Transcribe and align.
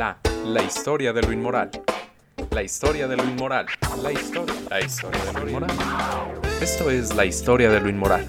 la 0.00 0.62
historia 0.62 1.12
de 1.12 1.20
lo 1.20 1.30
inmoral. 1.30 1.70
La 2.52 2.62
historia 2.62 3.06
de 3.06 3.18
lo 3.18 3.24
inmoral. 3.24 3.66
La 4.02 4.10
historia. 4.10 4.54
La 4.70 4.80
historia 4.80 5.22
de 5.24 5.32
lo 5.34 5.46
inmoral. 5.46 5.70
Esto 6.62 6.90
es 6.90 7.14
La 7.14 7.26
historia 7.26 7.68
de 7.68 7.80
lo 7.80 7.90
inmoral. 7.90 8.26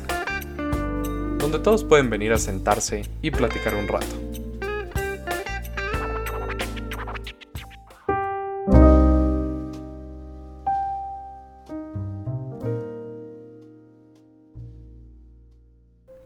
Donde 1.37 1.59
todos 1.59 1.85
pueden 1.85 2.09
venir 2.09 2.33
a 2.33 2.37
sentarse 2.37 3.03
y 3.21 3.31
platicar 3.31 3.73
un 3.75 3.87
rato. 3.87 4.05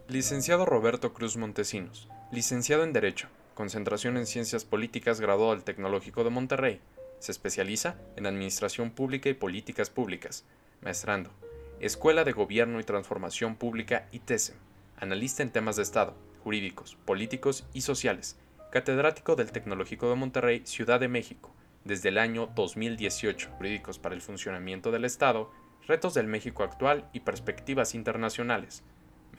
Licenciado 0.07 0.65
Roberto 0.65 1.13
Cruz 1.13 1.37
Montesinos, 1.37 2.07
licenciado 2.31 2.83
en 2.83 2.93
Derecho, 2.93 3.27
concentración 3.55 4.17
en 4.17 4.27
Ciencias 4.27 4.65
Políticas, 4.65 5.19
graduado 5.19 5.53
del 5.53 5.63
Tecnológico 5.63 6.23
de 6.23 6.29
Monterrey. 6.29 6.81
Se 7.19 7.31
especializa 7.31 7.95
en 8.17 8.27
Administración 8.27 8.91
Pública 8.91 9.29
y 9.29 9.33
Políticas 9.33 9.89
Públicas, 9.89 10.43
maestrando, 10.81 11.31
Escuela 11.79 12.23
de 12.25 12.33
Gobierno 12.33 12.79
y 12.79 12.83
Transformación 12.83 13.55
Pública 13.55 14.07
y 14.11 14.19
TESEM, 14.19 14.57
analista 14.97 15.41
en 15.41 15.51
temas 15.51 15.77
de 15.77 15.83
Estado, 15.83 16.13
jurídicos, 16.43 16.97
políticos 17.05 17.65
y 17.73 17.81
sociales, 17.81 18.37
catedrático 18.71 19.35
del 19.35 19.53
Tecnológico 19.53 20.09
de 20.09 20.15
Monterrey, 20.15 20.61
Ciudad 20.65 20.99
de 20.99 21.07
México, 21.07 21.55
desde 21.85 22.09
el 22.09 22.17
año 22.17 22.49
2018, 22.55 23.51
jurídicos 23.57 23.99
para 23.99 24.15
el 24.15 24.21
funcionamiento 24.21 24.91
del 24.91 25.05
Estado, 25.05 25.49
retos 25.87 26.13
del 26.13 26.27
México 26.27 26.63
actual 26.63 27.09
y 27.13 27.21
perspectivas 27.21 27.95
internacionales. 27.95 28.83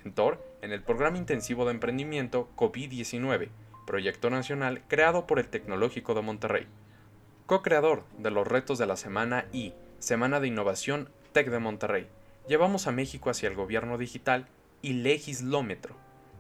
Mentor 0.03 0.43
en 0.63 0.73
el 0.73 0.83
Programa 0.83 1.19
Intensivo 1.19 1.67
de 1.67 1.73
Emprendimiento 1.73 2.49
COVID-19, 2.57 3.51
proyecto 3.87 4.29
nacional 4.29 4.83
creado 4.89 5.27
por 5.27 5.39
el 5.39 5.49
Tecnológico 5.49 6.13
de 6.15 6.21
Monterrey. 6.23 6.67
Co-creador 7.47 8.05
de 8.19 8.31
los 8.31 8.47
retos 8.47 8.77
de 8.77 8.87
la 8.87 8.97
semana 8.97 9.47
y 9.53 9.73
Semana 9.99 10.41
de 10.41 10.49
Innovación 10.49 11.09
Tech 11.33 11.49
de 11.49 11.59
Monterrey. 11.59 12.09
Llevamos 12.49 12.87
a 12.87 12.93
México 12.93 13.31
hacia 13.31 13.49
el 13.49 13.55
gobierno 13.55 13.97
digital 13.97 14.47
y 14.83 14.93
legislómetro. 14.93 15.97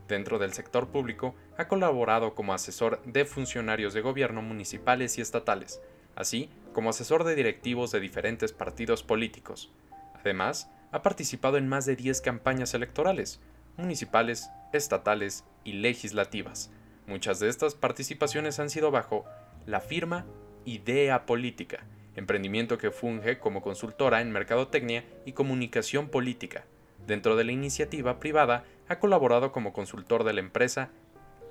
Dentro 0.09 0.39
del 0.39 0.53
sector 0.53 0.89
público, 0.89 1.35
ha 1.57 1.69
colaborado 1.69 2.35
como 2.35 2.53
asesor 2.53 3.03
de 3.05 3.25
funcionarios 3.25 3.95
de 3.95 4.03
gobierno 4.03 4.43
municipales 4.43 5.19
y 5.19 5.21
estatales, 5.21 5.81
así 6.15 6.51
como 6.73 6.91
asesor 6.91 7.25
de 7.25 7.35
directivos 7.35 7.91
de 7.91 8.01
diferentes 8.01 8.53
partidos 8.53 9.03
políticos. 9.03 9.73
Además, 10.15 10.71
ha 10.93 11.03
participado 11.03 11.57
en 11.57 11.69
más 11.69 11.87
de 11.87 11.97
10 11.97 12.21
campañas 12.21 12.75
electorales, 12.75 13.41
municipales, 13.77 14.51
estatales 14.73 15.45
y 15.65 15.73
legislativas. 15.73 16.71
Muchas 17.07 17.39
de 17.39 17.49
estas 17.49 17.75
participaciones 17.75 18.59
han 18.59 18.71
sido 18.71 18.91
bajo 18.91 19.25
la 19.65 19.81
firma 19.81 20.27
Idea 20.65 21.25
Política, 21.27 21.85
emprendimiento 22.17 22.79
que 22.79 22.91
funge 22.91 23.39
como 23.39 23.63
consultora 23.63 24.21
en 24.21 24.33
mercadotecnia 24.33 25.05
y 25.25 25.33
comunicación 25.33 26.09
política. 26.09 26.65
Dentro 27.07 27.37
de 27.37 27.45
la 27.45 27.53
iniciativa 27.53 28.19
privada 28.19 28.65
ha 28.89 28.99
colaborado 28.99 29.53
como 29.53 29.73
consultor 29.73 30.25
de 30.25 30.33
la 30.33 30.41
empresa 30.41 30.91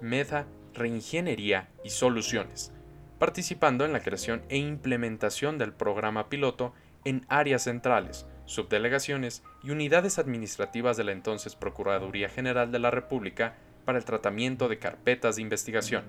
Meda 0.01 0.45
Reingeniería 0.73 1.69
y 1.85 1.91
Soluciones, 1.91 2.73
participando 3.17 3.85
en 3.85 3.93
la 3.93 4.01
creación 4.01 4.43
e 4.49 4.57
implementación 4.57 5.57
del 5.57 5.71
programa 5.71 6.27
piloto 6.27 6.73
en 7.05 7.25
áreas 7.29 7.63
centrales, 7.63 8.25
subdelegaciones 8.45 9.43
y 9.63 9.69
unidades 9.69 10.19
administrativas 10.19 10.97
de 10.97 11.05
la 11.05 11.13
entonces 11.13 11.55
Procuraduría 11.55 12.27
General 12.27 12.71
de 12.71 12.79
la 12.79 12.91
República 12.91 13.55
para 13.85 13.97
el 13.97 14.05
tratamiento 14.05 14.67
de 14.67 14.79
carpetas 14.79 15.35
de 15.35 15.43
investigación. 15.43 16.03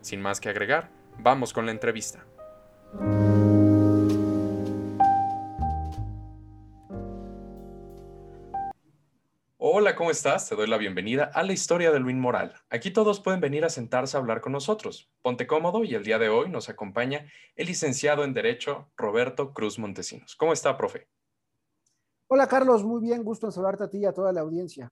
Sin 0.00 0.22
más 0.22 0.40
que 0.40 0.48
agregar, 0.48 0.88
vamos 1.18 1.52
con 1.52 1.66
la 1.66 1.72
entrevista. 1.72 2.24
Hola, 9.58 9.96
¿cómo 9.96 10.10
estás? 10.12 10.48
Te 10.48 10.54
doy 10.54 10.68
la 10.68 10.78
bienvenida 10.78 11.30
a 11.34 11.42
la 11.42 11.52
historia 11.52 11.90
de 11.90 11.98
Luis 11.98 12.14
Moral. 12.16 12.54
Aquí 12.70 12.92
todos 12.92 13.20
pueden 13.20 13.40
venir 13.40 13.64
a 13.64 13.68
sentarse 13.68 14.16
a 14.16 14.20
hablar 14.20 14.40
con 14.40 14.52
nosotros. 14.52 15.10
Ponte 15.22 15.46
cómodo 15.46 15.82
y 15.82 15.94
el 15.94 16.04
día 16.04 16.18
de 16.18 16.28
hoy 16.28 16.48
nos 16.48 16.68
acompaña 16.68 17.26
el 17.56 17.66
licenciado 17.66 18.22
en 18.22 18.32
Derecho 18.32 18.88
Roberto 18.96 19.52
Cruz 19.52 19.78
Montesinos. 19.78 20.36
¿Cómo 20.36 20.52
está, 20.52 20.76
profe? 20.76 21.08
Hola 22.28 22.46
Carlos, 22.46 22.84
muy 22.84 23.00
bien, 23.00 23.22
gusto 23.22 23.46
en 23.46 23.52
saludarte 23.52 23.84
a 23.84 23.90
ti 23.90 23.98
y 23.98 24.04
a 24.04 24.12
toda 24.12 24.32
la 24.32 24.40
audiencia. 24.40 24.88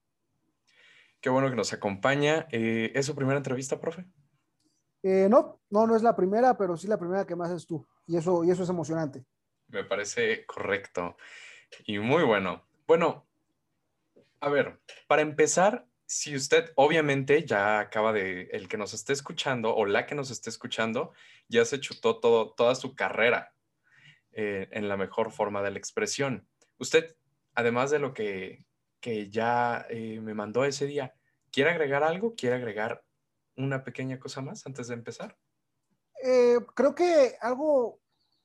Qué 1.25 1.31
bueno 1.31 1.49
que 1.49 1.55
nos 1.55 1.73
acompaña. 1.73 2.45
Eh, 2.51 2.91
¿Es 2.93 3.07
su 3.07 3.15
primera 3.15 3.37
entrevista, 3.37 3.81
profe? 3.81 4.05
Eh, 5.01 5.25
no, 5.27 5.59
no, 5.71 5.87
no 5.87 5.95
es 5.95 6.03
la 6.03 6.15
primera, 6.15 6.55
pero 6.55 6.77
sí 6.77 6.87
la 6.87 6.99
primera 6.99 7.25
que 7.25 7.35
más 7.35 7.49
es 7.49 7.65
tú. 7.65 7.83
Y 8.05 8.15
eso, 8.15 8.43
y 8.43 8.51
eso 8.51 8.61
es 8.61 8.69
emocionante. 8.69 9.25
Me 9.69 9.83
parece 9.83 10.45
correcto 10.45 11.17
y 11.83 11.97
muy 11.97 12.21
bueno. 12.21 12.67
Bueno, 12.85 13.25
a 14.39 14.49
ver, 14.49 14.79
para 15.07 15.23
empezar, 15.23 15.87
si 16.05 16.35
usted 16.35 16.71
obviamente 16.75 17.43
ya 17.43 17.79
acaba 17.79 18.13
de, 18.13 18.43
el 18.51 18.67
que 18.67 18.77
nos 18.77 18.93
esté 18.93 19.11
escuchando 19.11 19.75
o 19.75 19.87
la 19.87 20.05
que 20.05 20.13
nos 20.13 20.29
esté 20.29 20.51
escuchando, 20.51 21.11
ya 21.47 21.65
se 21.65 21.79
chutó 21.79 22.19
todo, 22.19 22.53
toda 22.53 22.75
su 22.75 22.93
carrera 22.93 23.55
eh, 24.31 24.67
en 24.69 24.87
la 24.87 24.95
mejor 24.95 25.31
forma 25.31 25.63
de 25.63 25.71
la 25.71 25.79
expresión. 25.79 26.47
Usted 26.77 27.15
además 27.55 27.89
de 27.89 27.97
lo 27.97 28.13
que, 28.13 28.63
ya 29.29 29.85
eh, 29.89 30.19
me 30.21 30.33
mandó 30.33 30.65
ese 30.65 30.85
día, 30.85 31.13
¿quiere 31.51 31.71
agregar 31.71 32.03
algo? 32.03 32.35
¿Quiere 32.35 32.55
agregar 32.55 33.03
una 33.57 33.83
pequeña 33.83 34.19
cosa 34.19 34.41
más 34.41 34.65
antes 34.65 34.87
de 34.87 34.93
empezar? 34.95 35.37
Eh, 36.23 36.57
creo 36.73 36.95
que 36.95 37.35
algo 37.41 37.99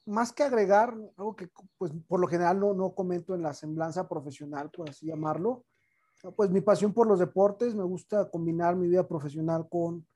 más 0.06 0.32
que 0.32 0.43
agregar, 0.43 0.94
algo 1.16 1.37
que 1.37 1.49
pues 1.78 1.93
por 2.06 2.20
lo 2.20 2.26
general 2.26 2.60
no, 2.60 2.75
no 2.75 2.94
comento 2.94 3.34
en 3.34 3.43
la 3.43 3.54
semblanza 3.54 4.09
profesional, 4.09 4.70
por 4.70 4.91
así 4.91 5.06
llamarlo, 5.06 5.65
pues 6.37 6.50
mi 6.50 6.60
pasión 6.60 6.93
por 6.93 7.06
los 7.06 7.19
deportes, 7.19 7.75
me 7.75 7.84
gusta 7.84 8.31
combinar 8.31 8.76
mi 8.76 8.88
vida 8.88 9.06
profesional 9.06 9.66
con 9.69 10.06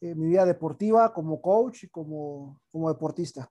eh, 0.00 0.14
mi 0.14 0.28
vida 0.28 0.46
deportiva 0.46 1.12
como 1.12 1.42
coach 1.42 1.84
y 1.84 1.88
como, 1.88 2.60
como 2.70 2.90
deportista. 2.90 3.50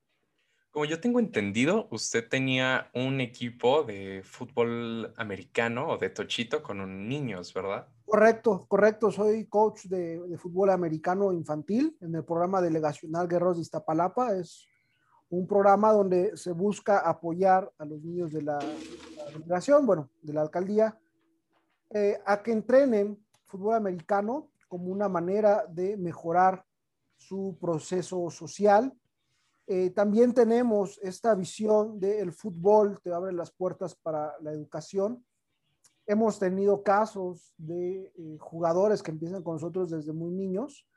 Como 0.71 0.85
yo 0.85 1.01
tengo 1.01 1.19
entendido, 1.19 1.87
usted 1.89 2.29
tenía 2.29 2.91
un 2.93 3.21
equipo 3.21 3.83
de 3.83 4.21
fútbol 4.23 5.11
americano 5.17 5.89
o 5.89 5.97
de 5.97 6.11
tochito 6.11 6.61
con 6.61 7.07
niños, 7.07 7.51
¿verdad? 7.55 7.87
Correcto, 8.05 8.65
correcto. 8.67 9.11
Soy 9.11 9.45
coach 9.47 9.85
de, 9.85 10.37
fútbol 10.37 10.69
americano 10.69 11.33
infantil 11.33 11.97
en 12.01 12.13
el 12.13 12.23
programa 12.23 12.61
delegacional 12.61 13.27
Guerreros 13.27 13.57
de 13.57 13.63
Iztapalapa. 13.63 14.35
Es 14.35 14.67
un 15.29 15.47
programa 15.47 15.91
donde 15.91 16.37
se 16.37 16.51
busca 16.51 16.99
apoyar 16.99 17.71
a 17.79 17.85
los 17.85 18.03
niños 18.03 18.31
de 18.31 18.43
la, 18.43 18.59
delegación, 19.33 19.87
bueno, 19.87 20.11
de 20.21 20.33
la 20.33 20.41
alcaldía, 20.41 20.99
eh, 21.89 22.19
a 22.27 22.43
que 22.43 22.51
entrenen 22.51 23.17
fútbol 23.47 23.73
americano 23.73 24.51
como 24.67 24.91
una 24.91 25.09
manera 25.09 25.65
de 25.67 25.97
mejorar 25.97 26.63
su 27.15 27.57
proceso 27.59 28.29
social 28.29 28.93
eh, 29.71 29.91
también 29.91 30.33
tenemos 30.33 30.99
esta 31.03 31.35
visión 31.35 31.99
del 31.99 32.31
fútbol, 32.31 32.99
te 33.03 33.13
abre 33.13 33.31
las 33.31 33.51
puertas 33.51 33.93
para 33.93 34.33
la 34.41 34.51
educación. 34.51 35.23
Hemos 36.07 36.39
tenido 36.39 36.81
casos 36.81 37.53
de 37.55 38.11
eh, 38.17 38.37
jugadores 38.39 39.03
que 39.03 39.11
empiezan 39.11 39.43
con 39.43 39.53
nosotros 39.53 39.91
desde 39.91 40.11
muy 40.11 40.31
niños 40.31 40.87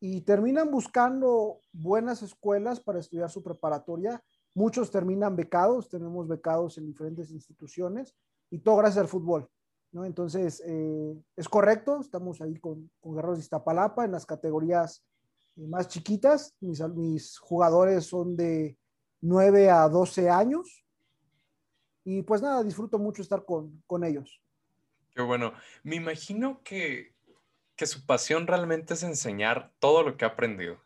y 0.00 0.20
terminan 0.20 0.70
buscando 0.70 1.60
buenas 1.72 2.20
escuelas 2.22 2.78
para 2.78 2.98
estudiar 2.98 3.30
su 3.30 3.42
preparatoria. 3.42 4.22
Muchos 4.52 4.90
terminan 4.90 5.34
becados, 5.34 5.88
tenemos 5.88 6.28
becados 6.28 6.76
en 6.76 6.84
diferentes 6.84 7.30
instituciones 7.30 8.14
y 8.50 8.58
todo 8.58 8.76
gracias 8.76 8.98
al 8.98 9.08
fútbol. 9.08 9.48
¿no? 9.92 10.04
Entonces, 10.04 10.62
eh, 10.66 11.18
es 11.36 11.48
correcto, 11.48 11.98
estamos 11.98 12.42
ahí 12.42 12.54
con, 12.56 12.90
con 13.00 13.14
Guerreros 13.14 13.38
de 13.38 13.44
Iztapalapa 13.44 14.04
en 14.04 14.12
las 14.12 14.26
categorías 14.26 15.02
más 15.68 15.88
chiquitas. 15.88 16.54
Mis, 16.60 16.80
mis 16.88 17.38
jugadores 17.38 18.06
son 18.06 18.36
de 18.36 18.76
9 19.20 19.70
a 19.70 19.88
12 19.88 20.28
años. 20.28 20.84
Y 22.04 22.22
pues 22.22 22.42
nada, 22.42 22.62
disfruto 22.62 22.98
mucho 22.98 23.22
estar 23.22 23.44
con, 23.44 23.82
con 23.86 24.04
ellos. 24.04 24.40
Qué 25.14 25.22
bueno. 25.22 25.52
Me 25.82 25.96
imagino 25.96 26.62
que, 26.62 27.14
que, 27.76 27.86
su 27.86 28.06
pasión 28.06 28.46
realmente 28.46 28.94
es 28.94 29.02
enseñar 29.02 29.72
todo 29.78 30.02
lo 30.02 30.16
que 30.16 30.24
ha 30.24 30.28
aprendido. 30.28 30.80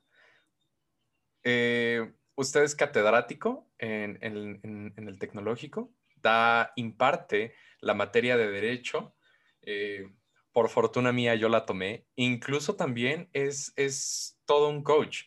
Eh, 1.44 2.12
usted 2.34 2.62
es 2.62 2.74
catedrático 2.74 3.68
en, 3.78 4.18
en, 4.22 4.92
en, 4.96 5.08
el 5.08 5.18
tecnológico, 5.18 5.92
da, 6.16 6.72
imparte 6.76 7.54
la 7.80 7.94
materia 7.94 8.36
de 8.36 8.50
derecho. 8.50 9.14
Eh, 9.62 10.12
por 10.54 10.68
fortuna 10.70 11.12
mía 11.12 11.34
yo 11.34 11.48
la 11.48 11.66
tomé. 11.66 12.06
Incluso 12.14 12.76
también 12.76 13.28
es, 13.32 13.72
es 13.76 14.38
todo 14.46 14.70
un 14.70 14.84
coach. 14.84 15.24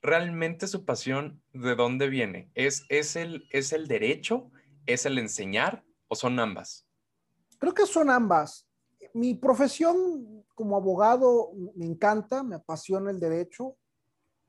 ¿Realmente 0.00 0.66
su 0.66 0.84
pasión 0.84 1.40
de 1.52 1.76
dónde 1.76 2.08
viene? 2.08 2.50
¿Es, 2.54 2.84
es, 2.88 3.14
el, 3.14 3.46
¿Es 3.50 3.72
el 3.72 3.86
derecho? 3.86 4.50
¿Es 4.86 5.04
el 5.06 5.18
enseñar? 5.18 5.84
¿O 6.08 6.16
son 6.16 6.40
ambas? 6.40 6.88
Creo 7.58 7.74
que 7.74 7.86
son 7.86 8.10
ambas. 8.10 8.66
Mi 9.12 9.34
profesión 9.34 10.42
como 10.54 10.76
abogado 10.76 11.52
me 11.76 11.84
encanta, 11.84 12.42
me 12.42 12.56
apasiona 12.56 13.10
el 13.10 13.20
derecho. 13.20 13.76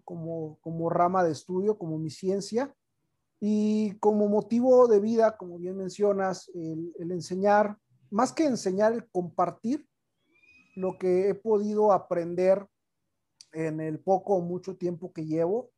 como, 0.06 0.58
como 0.62 0.90
rama 0.90 1.24
de 1.24 1.34
estudio, 1.34 1.78
como 1.78 2.00
mi 2.00 2.10
ciencia. 2.10 2.74
Y 3.42 3.98
como 4.00 4.30
motivo 4.30 4.88
de 4.88 5.02
vida, 5.02 5.36
como 5.36 5.58
bien 5.60 5.76
mencionas, 5.76 6.50
el, 6.56 6.94
el 6.98 7.12
enseñar, 7.12 7.78
más 8.10 8.32
que 8.32 8.46
enseñar, 8.46 8.94
el 8.94 9.06
compartir 9.10 9.86
lo 10.76 10.98
que 10.98 11.30
he 11.30 11.36
podido 11.36 11.92
aprender 11.92 12.68
en 13.52 13.80
el 13.80 14.00
poco 14.00 14.36
o 14.36 14.42
mucho 14.42 14.76
tiempo 14.78 15.14
que 15.14 15.26
llevo 15.26 15.74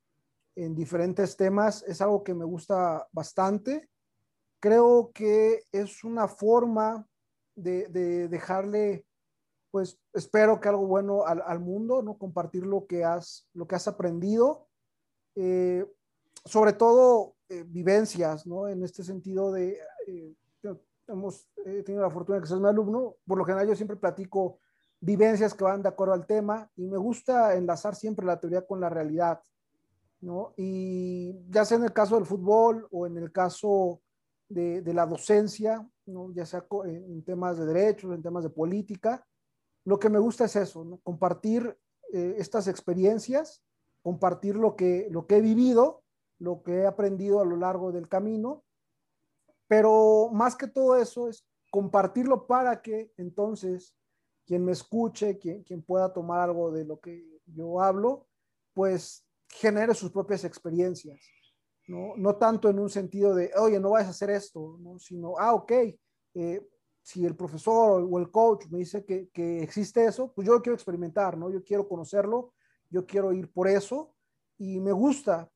en 0.56 0.74
diferentes 0.76 1.36
temas 1.36 1.84
es 1.84 2.02
algo 2.02 2.24
que 2.24 2.34
me 2.34 2.46
gusta 2.46 3.08
bastante. 3.12 3.90
Creo 4.60 5.12
que 5.14 5.64
es 5.72 6.04
una 6.04 6.28
forma 6.28 7.08
de, 7.56 7.88
de 7.90 8.28
dejarle, 8.30 9.06
pues 9.70 10.00
espero 10.14 10.60
que 10.60 10.70
algo 10.70 10.88
bueno 10.88 11.26
al, 11.26 11.42
al, 11.46 11.60
mundo, 11.60 12.02
¿no? 12.02 12.18
Compartir 12.18 12.66
lo 12.66 12.88
que 12.88 13.04
has, 13.04 13.48
lo 13.54 13.68
que 13.68 13.76
has 13.76 13.88
aprendido. 13.88 14.68
Eh, 15.36 15.86
sobre 16.46 16.74
todo 16.74 17.36
eh, 17.50 17.64
vivencias, 17.68 18.48
¿no? 18.48 18.68
En 18.68 18.84
este 18.84 19.04
sentido 19.04 19.52
de, 19.52 19.78
eh, 20.08 20.34
hemos 21.08 21.48
tenido 21.86 22.02
la 22.02 22.10
fortuna 22.10 22.38
de 22.38 22.42
que 22.42 22.48
seas 22.48 22.60
mi 22.60 22.68
alumno, 22.68 23.18
por 23.28 23.38
lo 23.38 23.46
general 23.46 23.68
yo 23.68 23.76
siempre 23.76 23.98
platico 23.98 24.60
vivencias 25.06 25.54
que 25.54 25.64
van 25.64 25.82
de 25.82 25.90
acuerdo 25.90 26.14
al 26.14 26.26
tema 26.26 26.70
y 26.76 26.88
me 26.88 26.98
gusta 26.98 27.56
enlazar 27.56 27.96
siempre 27.96 28.26
la 28.26 28.40
teoría 28.40 28.66
con 28.66 28.80
la 28.80 28.90
realidad, 28.90 29.42
¿no? 30.22 30.54
Y 30.58 31.36
ya 31.50 31.66
sea 31.66 31.78
en 31.78 31.84
el 31.84 31.94
caso 31.94 32.16
del 32.16 32.26
fútbol 32.26 32.88
o 32.92 33.06
en 33.06 33.18
el 33.18 33.32
caso 33.32 34.02
de, 34.50 34.82
de 34.82 34.94
la 34.94 35.06
docencia, 35.06 35.88
¿no? 36.06 36.32
Ya 36.34 36.46
sea 36.46 36.66
en 36.86 37.24
temas 37.24 37.58
de 37.58 37.66
derechos, 37.66 38.14
en 38.14 38.24
temas 38.24 38.44
de 38.44 38.50
política, 38.50 39.26
lo 39.84 40.00
que 40.00 40.10
me 40.10 40.20
gusta 40.20 40.46
es 40.46 40.56
eso, 40.56 40.84
¿no? 40.84 40.98
Compartir 41.04 41.78
eh, 42.12 42.36
estas 42.38 42.68
experiencias, 42.68 43.64
compartir 44.02 44.56
lo 44.56 44.76
que, 44.76 45.08
lo 45.12 45.28
que 45.28 45.38
he 45.38 45.42
vivido 45.42 46.04
lo 46.40 46.64
que 46.64 46.80
he 46.80 46.86
aprendido 46.86 47.40
a 47.40 47.46
lo 47.46 47.56
largo 47.56 47.92
del 47.92 48.08
camino, 48.08 48.64
pero 49.68 50.30
más 50.32 50.56
que 50.56 50.68
todo 50.68 50.98
eso 50.98 51.28
es 51.28 51.46
compartirlo 51.72 52.46
para 52.48 52.82
que 52.82 53.12
entonces 53.18 53.96
quien 54.46 54.64
me 54.64 54.72
escuche, 54.72 55.38
quien, 55.38 55.64
quien 55.64 55.82
pueda 55.82 56.14
tomar 56.14 56.42
algo 56.42 56.72
de 56.72 56.86
lo 56.86 57.00
que 57.00 57.26
yo 57.46 57.82
hablo, 57.82 58.28
pues 58.74 59.26
genere 59.50 59.94
sus 59.94 60.12
propias 60.12 60.44
experiencias. 60.44 61.20
¿no? 61.88 62.16
no 62.18 62.36
tanto 62.36 62.70
en 62.70 62.80
un 62.80 62.90
sentido 62.90 63.36
de, 63.36 63.52
oye, 63.58 63.80
no 63.80 63.92
vayas 63.92 64.08
a 64.08 64.12
hacer 64.12 64.30
esto, 64.32 64.78
¿no? 64.80 64.98
sino, 65.00 65.38
ah, 65.38 65.54
ok, 65.54 65.72
eh, 66.34 66.68
si 67.02 67.26
el 67.26 67.36
profesor 67.36 68.08
o 68.10 68.20
el 68.20 68.32
coach 68.32 68.66
me 68.72 68.80
dice 68.80 69.06
que, 69.06 69.30
que, 69.30 69.62
existe 69.62 70.04
eso, 70.06 70.34
pues 70.34 70.48
yo 70.48 70.54
lo 70.54 70.62
quiero 70.62 70.74
experimentar, 70.74 71.38
¿no? 71.38 71.52
Yo 71.52 71.64
quiero 71.64 71.88
conocerlo, 71.88 72.54
yo 72.90 73.06
quiero 73.06 73.32
ir 73.32 73.52
por 73.52 73.68
eso 73.68 74.16
y 74.58 74.80
me 74.80 74.92
gusta 74.92 75.48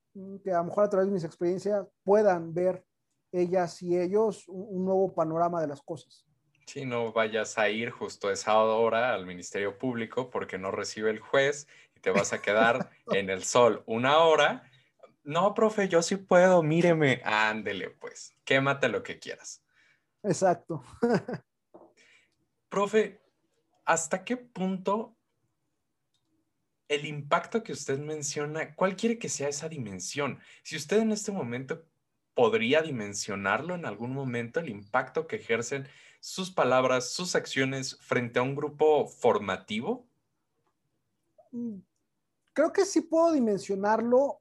que 0.44 0.52
a 0.52 0.60
lo 0.60 0.66
mejor 0.66 0.84
a 0.84 0.90
través 0.90 1.08
de 1.08 1.14
mis 1.14 1.24
experiencias 1.24 1.88
puedan 2.04 2.54
ver 2.54 2.86
ellas 3.32 3.82
y 3.82 3.98
ellos 3.98 4.48
un, 4.48 4.68
un 4.70 4.86
nuevo 4.86 5.12
panorama 5.12 5.60
de 5.60 5.68
las 5.68 5.82
cosas. 5.82 6.29
Sí, 6.70 6.86
no 6.86 7.12
vayas 7.12 7.58
a 7.58 7.68
ir 7.68 7.90
justo 7.90 8.28
a 8.28 8.34
esa 8.34 8.56
hora 8.56 9.16
al 9.16 9.26
Ministerio 9.26 9.80
Público 9.80 10.30
porque 10.30 10.60
no 10.60 10.70
recibe 10.70 11.10
el 11.10 11.18
juez 11.18 11.68
y 11.96 12.00
te 12.00 12.12
vas 12.12 12.32
a 12.32 12.44
quedar 12.44 12.92
en 13.12 13.32
el 13.32 13.44
sol 13.44 13.82
una 13.88 14.20
hora. 14.20 14.70
No, 15.24 15.56
profe, 15.56 15.90
yo 15.90 16.04
sí 16.04 16.16
puedo, 16.16 16.62
míreme, 16.62 17.24
ándele 17.26 17.90
pues, 17.90 18.36
quémate 18.44 18.88
lo 18.88 19.02
que 19.02 19.18
quieras. 19.18 19.64
Exacto. 20.22 20.84
profe, 22.70 23.20
¿hasta 23.84 24.24
qué 24.24 24.38
punto 24.38 25.18
el 26.88 27.04
impacto 27.08 27.64
que 27.64 27.72
usted 27.72 27.98
menciona, 27.98 28.76
¿cuál 28.76 28.96
quiere 28.96 29.18
que 29.18 29.30
sea 29.30 29.50
esa 29.50 29.70
dimensión? 29.70 30.40
Si 30.62 30.76
usted 30.76 31.00
en 31.00 31.14
este 31.14 31.32
momento 31.32 31.84
podría 32.40 32.82
dimensionarlo 32.82 33.76
en 33.76 33.86
algún 33.86 34.14
momento, 34.14 34.62
el 34.62 34.70
impacto 34.70 35.28
que 35.28 35.36
ejercen 35.36 35.86
sus 36.22 36.50
palabras, 36.50 37.10
sus 37.10 37.36
acciones 37.36 37.98
frente 38.00 38.40
a 38.40 38.44
un 38.44 38.56
grupo 38.56 39.08
formativo? 39.08 40.08
Mm, 41.52 41.80
creo 42.54 42.72
que 42.72 42.86
sí 42.86 43.02
puedo 43.02 43.34
dimensionarlo 43.34 44.40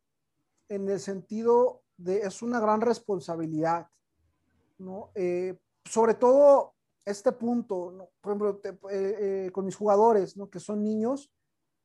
en 0.68 0.88
el 0.88 1.00
sentido 1.00 1.82
de 1.96 2.18
es 2.20 2.40
una 2.40 2.60
gran 2.60 2.80
responsabilidad, 2.80 3.88
¿no? 4.78 5.10
Eh, 5.16 5.58
sobre 5.84 6.14
todo 6.14 6.76
este 7.04 7.32
punto, 7.32 8.12
por 8.20 8.30
ejemplo, 8.30 8.60
eh, 8.64 8.76
eh, 8.92 9.50
con 9.50 9.64
mis 9.64 9.74
jugadores, 9.74 10.36
¿no? 10.36 10.48
Que 10.48 10.60
son 10.60 10.84
niños, 10.84 11.32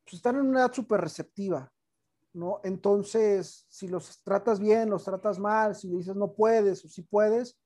pues 0.04 0.14
están 0.14 0.36
en 0.36 0.42
una 0.42 0.60
edad 0.60 0.72
súper 0.72 1.00
receptiva, 1.00 1.72
¿no? 2.34 2.60
Entonces, 2.64 3.64
si 3.68 3.88
los 3.88 4.22
tratas 4.22 4.60
bien, 4.60 4.90
los 4.90 5.04
tratas 5.04 5.38
mal, 5.38 5.74
si 5.74 5.88
le 5.88 5.96
dices 5.96 6.16
no 6.16 6.32
puedes 6.32 6.84
o 6.84 6.88
si 6.88 7.02
puedes, 7.02 7.58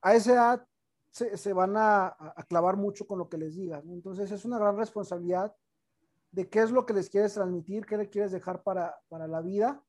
a 0.00 0.14
esa 0.14 0.32
edad 0.32 0.66
se, 1.10 1.36
se 1.36 1.52
van 1.52 1.76
a, 1.76 2.06
a, 2.06 2.42
clavar 2.48 2.76
mucho 2.76 3.06
con 3.06 3.18
lo 3.18 3.28
que 3.28 3.36
les 3.36 3.56
digas. 3.56 3.84
Entonces, 3.84 4.30
es 4.30 4.44
una 4.44 4.58
gran 4.58 4.76
responsabilidad 4.78 5.54
de 6.30 6.48
qué 6.48 6.60
es 6.60 6.70
lo 6.70 6.86
que 6.86 6.94
les 6.94 7.10
quieres 7.10 7.34
transmitir, 7.34 7.84
qué 7.84 7.98
le 7.98 8.08
quieres 8.08 8.32
dejar 8.32 8.62
para, 8.62 8.96
para 9.08 9.26
la 9.26 9.42
vida. 9.42 9.82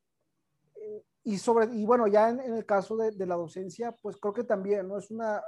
Eh, 0.75 1.06
y, 1.24 1.38
sobre, 1.38 1.74
y 1.74 1.85
bueno, 1.85 2.07
ya 2.07 2.30
en, 2.30 2.41
en 2.41 2.56
el 2.56 2.65
caso 2.65 2.97
de, 2.97 3.12
de, 3.12 3.25
la 3.25 3.35
docencia, 3.35 3.94
pues 4.01 4.18
creo 4.18 4.33
que 4.33 4.44
también, 4.44 4.88
¿no? 4.88 4.97
Es 4.97 5.09
una, 5.09 5.41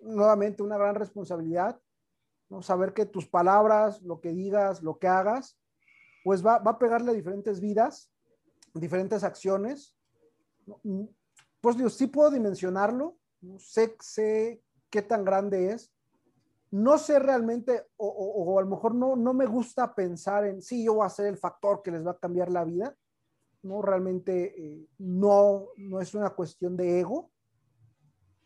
nuevamente, 0.00 0.62
una 0.62 0.78
gran 0.78 0.94
responsabilidad, 0.94 1.78
¿no? 2.48 2.62
Saber 2.62 2.94
que 2.94 3.04
tus 3.04 3.28
palabras, 3.28 4.00
lo 4.02 4.20
que 4.20 4.30
digas, 4.30 4.82
lo 4.82 4.98
que 4.98 5.08
hagas, 5.08 5.58
pues 6.24 6.44
va, 6.44 6.58
va 6.58 6.72
a 6.72 6.78
pegarle 6.78 7.10
a 7.10 7.14
diferentes 7.14 7.60
vidas, 7.60 8.11
diferentes 8.74 9.24
acciones. 9.24 9.96
Pues 11.60 11.76
digo, 11.76 11.88
sí 11.88 12.06
puedo 12.06 12.30
dimensionarlo, 12.30 13.16
sé, 13.58 13.96
sé 14.00 14.62
qué 14.90 15.02
tan 15.02 15.24
grande 15.24 15.72
es. 15.72 15.92
No 16.70 16.96
sé 16.96 17.18
realmente, 17.18 17.86
o, 17.96 18.06
o, 18.06 18.44
o, 18.44 18.58
a 18.58 18.62
lo 18.62 18.68
mejor 18.68 18.94
no, 18.94 19.14
no 19.14 19.34
me 19.34 19.44
gusta 19.44 19.94
pensar 19.94 20.46
en, 20.46 20.62
sí, 20.62 20.84
yo 20.84 20.94
voy 20.94 21.06
a 21.06 21.10
ser 21.10 21.26
el 21.26 21.36
factor 21.36 21.82
que 21.82 21.90
les 21.90 22.06
va 22.06 22.12
a 22.12 22.18
cambiar 22.18 22.50
la 22.50 22.64
vida. 22.64 22.96
No, 23.62 23.82
realmente 23.82 24.54
eh, 24.58 24.88
no, 24.98 25.68
no 25.76 26.00
es 26.00 26.14
una 26.14 26.30
cuestión 26.30 26.76
de 26.76 27.00
ego, 27.00 27.30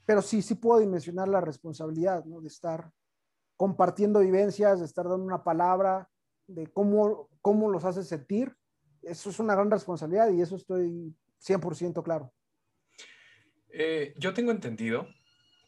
pero 0.05 0.23
sí, 0.23 0.43
sí 0.43 0.57
puedo 0.57 0.81
dimensionar 0.81 1.29
la 1.29 1.41
responsabilidad, 1.41 2.25
¿no? 2.25 2.41
De 2.41 2.49
estar 2.49 2.93
compartiendo 3.57 4.21
vivencias, 4.21 4.81
de 4.81 4.87
estar 4.87 5.09
dando 5.09 5.25
una 5.25 5.43
palabra, 5.43 6.11
de 6.47 6.67
cómo, 6.73 7.29
cómo 7.41 7.71
los 7.71 7.85
hace 7.85 8.03
sentir, 8.03 8.55
eso 9.07 9.31
es 9.31 9.39
una 9.39 9.55
gran 9.55 9.71
responsabilidad 9.71 10.31
y 10.33 10.41
eso 10.41 10.57
estoy 10.57 11.15
100% 11.41 12.03
claro. 12.03 12.33
Eh, 13.69 14.15
yo 14.17 14.35
tengo 14.35 14.51
entendido 14.51 15.09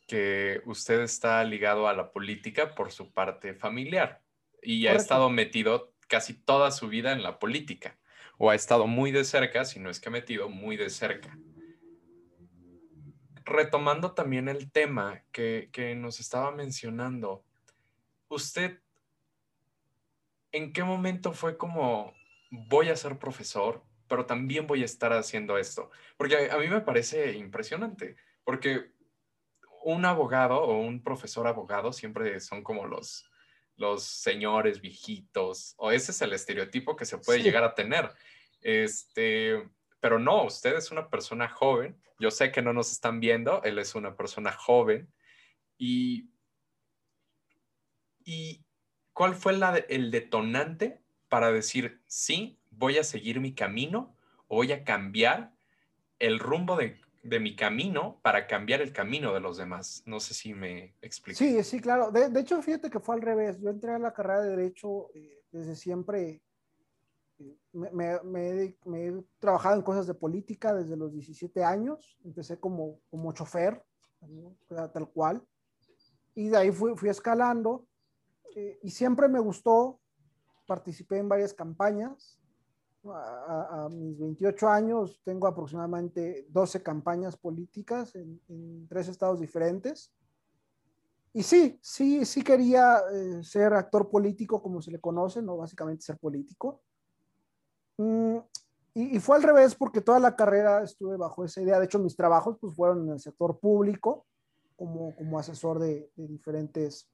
que 0.06 0.62
usted 0.66 1.00
está 1.00 1.44
ligado 1.44 1.88
a 1.88 1.94
la 1.94 2.10
política 2.10 2.74
por 2.74 2.90
su 2.90 3.12
parte 3.12 3.54
familiar 3.54 4.22
y 4.62 4.82
Correcto. 4.82 4.98
ha 4.98 5.02
estado 5.02 5.30
metido 5.30 5.94
casi 6.08 6.34
toda 6.34 6.70
su 6.70 6.88
vida 6.88 7.12
en 7.12 7.22
la 7.22 7.38
política 7.38 7.98
o 8.38 8.50
ha 8.50 8.54
estado 8.54 8.86
muy 8.86 9.12
de 9.12 9.24
cerca, 9.24 9.64
si 9.64 9.78
no 9.80 9.90
es 9.90 10.00
que 10.00 10.10
metido 10.10 10.48
muy 10.48 10.76
de 10.76 10.90
cerca. 10.90 11.36
Retomando 13.44 14.12
también 14.12 14.48
el 14.48 14.70
tema 14.70 15.22
que, 15.32 15.70
que 15.72 15.94
nos 15.94 16.20
estaba 16.20 16.50
mencionando, 16.50 17.44
usted 18.28 18.80
¿en 20.52 20.72
qué 20.72 20.82
momento 20.82 21.32
fue 21.32 21.56
como 21.56 22.14
voy 22.50 22.88
a 22.88 22.96
ser 22.96 23.18
profesor, 23.18 23.82
pero 24.08 24.26
también 24.26 24.66
voy 24.66 24.82
a 24.82 24.86
estar 24.86 25.12
haciendo 25.12 25.58
esto? 25.58 25.90
Porque 26.16 26.36
a, 26.36 26.54
a 26.54 26.58
mí 26.58 26.68
me 26.68 26.80
parece 26.80 27.32
impresionante, 27.32 28.16
porque 28.44 28.92
un 29.82 30.04
abogado 30.04 30.60
o 30.60 30.78
un 30.78 31.02
profesor 31.02 31.46
abogado 31.46 31.92
siempre 31.92 32.40
son 32.40 32.62
como 32.62 32.86
los, 32.86 33.28
los 33.76 34.02
señores 34.02 34.80
viejitos, 34.80 35.74
o 35.76 35.90
ese 35.92 36.12
es 36.12 36.20
el 36.20 36.32
estereotipo 36.32 36.96
que 36.96 37.04
se 37.04 37.18
puede 37.18 37.38
sí. 37.38 37.44
llegar 37.44 37.64
a 37.64 37.74
tener. 37.74 38.10
Este, 38.60 39.68
pero 40.00 40.18
no, 40.18 40.44
usted 40.44 40.76
es 40.76 40.90
una 40.90 41.08
persona 41.08 41.48
joven. 41.48 42.00
Yo 42.18 42.30
sé 42.30 42.50
que 42.50 42.62
no 42.62 42.72
nos 42.72 42.90
están 42.92 43.20
viendo, 43.20 43.62
él 43.62 43.78
es 43.78 43.94
una 43.94 44.16
persona 44.16 44.52
joven. 44.52 45.12
Y, 45.76 46.28
y 48.24 48.64
¿cuál 49.12 49.34
fue 49.34 49.52
la, 49.52 49.76
el 49.76 50.10
detonante 50.10 51.00
para 51.28 51.52
decir, 51.52 52.00
sí, 52.06 52.58
voy 52.70 52.98
a 52.98 53.04
seguir 53.04 53.40
mi 53.40 53.54
camino, 53.54 54.16
voy 54.48 54.72
a 54.72 54.84
cambiar 54.84 55.52
el 56.18 56.38
rumbo 56.38 56.76
de, 56.76 56.98
de, 57.22 57.40
mi 57.40 57.54
camino 57.54 58.18
para 58.22 58.46
cambiar 58.46 58.80
el 58.80 58.92
camino 58.92 59.32
de 59.32 59.40
los 59.40 59.56
demás? 59.56 60.02
No 60.06 60.20
sé 60.20 60.34
si 60.34 60.54
me 60.54 60.94
explico. 61.02 61.38
Sí, 61.38 61.62
sí, 61.62 61.80
claro. 61.80 62.10
De, 62.10 62.40
hecho, 62.40 62.60
fíjate 62.62 62.90
que 62.90 63.00
fue 63.00 63.14
al 63.14 63.22
revés. 63.22 63.60
Yo 63.60 63.70
entré 63.70 63.92
a 63.92 63.98
la 63.98 64.12
carrera 64.12 64.42
de 64.42 64.50
Derecho 64.50 65.10
eh, 65.14 65.42
desde 65.50 65.76
siempre. 65.76 66.42
Eh, 67.38 67.56
me, 67.72 68.74
he 68.94 69.24
trabajado 69.38 69.76
en 69.76 69.82
cosas 69.82 70.06
de 70.06 70.14
política 70.14 70.74
desde 70.74 70.96
los 70.96 71.12
17 71.12 71.62
años. 71.62 72.18
Empecé 72.24 72.58
como, 72.58 73.00
como 73.10 73.32
chofer, 73.32 73.82
tal 74.68 75.08
cual. 75.10 75.44
Y 76.34 76.48
de 76.48 76.56
ahí 76.56 76.72
fui, 76.72 76.96
fui 76.96 77.08
escalando 77.08 77.86
eh, 78.54 78.78
y 78.82 78.90
siempre 78.90 79.28
me 79.28 79.38
gustó, 79.38 80.00
participé 80.68 81.16
en 81.18 81.28
varias 81.28 81.52
campañas, 81.54 82.38
A, 83.04 83.88
mis 83.90 84.18
28 84.18 84.68
años 84.68 85.20
tengo 85.24 85.46
aproximadamente 85.46 86.46
12 86.50 86.82
campañas 86.82 87.36
políticas 87.36 88.14
en, 88.14 88.86
tres 88.86 89.08
estados 89.08 89.40
diferentes. 89.40 90.12
Y 91.32 91.42
sí, 91.42 91.78
sí, 91.80 92.26
sí 92.26 92.42
quería 92.42 93.00
eh, 93.12 93.42
ser 93.42 93.72
actor 93.72 94.10
político 94.10 94.60
como 94.60 94.82
se 94.82 94.90
le 94.90 95.00
conoce, 95.00 95.40
no 95.40 95.56
básicamente 95.56 96.02
ser 96.02 96.18
político. 96.18 96.82
Mm, 97.96 98.38
y, 98.94 99.18
fue 99.20 99.36
al 99.36 99.42
revés 99.42 99.74
porque 99.74 100.02
toda 100.02 100.18
la 100.18 100.36
carrera 100.36 100.82
estuve 100.82 101.16
bajo 101.16 101.44
esa 101.44 101.62
idea. 101.62 101.78
De 101.78 101.86
hecho, 101.86 102.00
mis 102.00 102.16
trabajos 102.16 102.58
pues, 102.60 102.74
fueron 102.74 103.04
en 103.04 103.12
el 103.14 103.20
sector 103.20 103.58
público 103.58 104.26
como, 104.76 105.14
como 105.16 105.38
asesor 105.38 105.78
de, 105.78 106.10
diferentes 106.16 107.08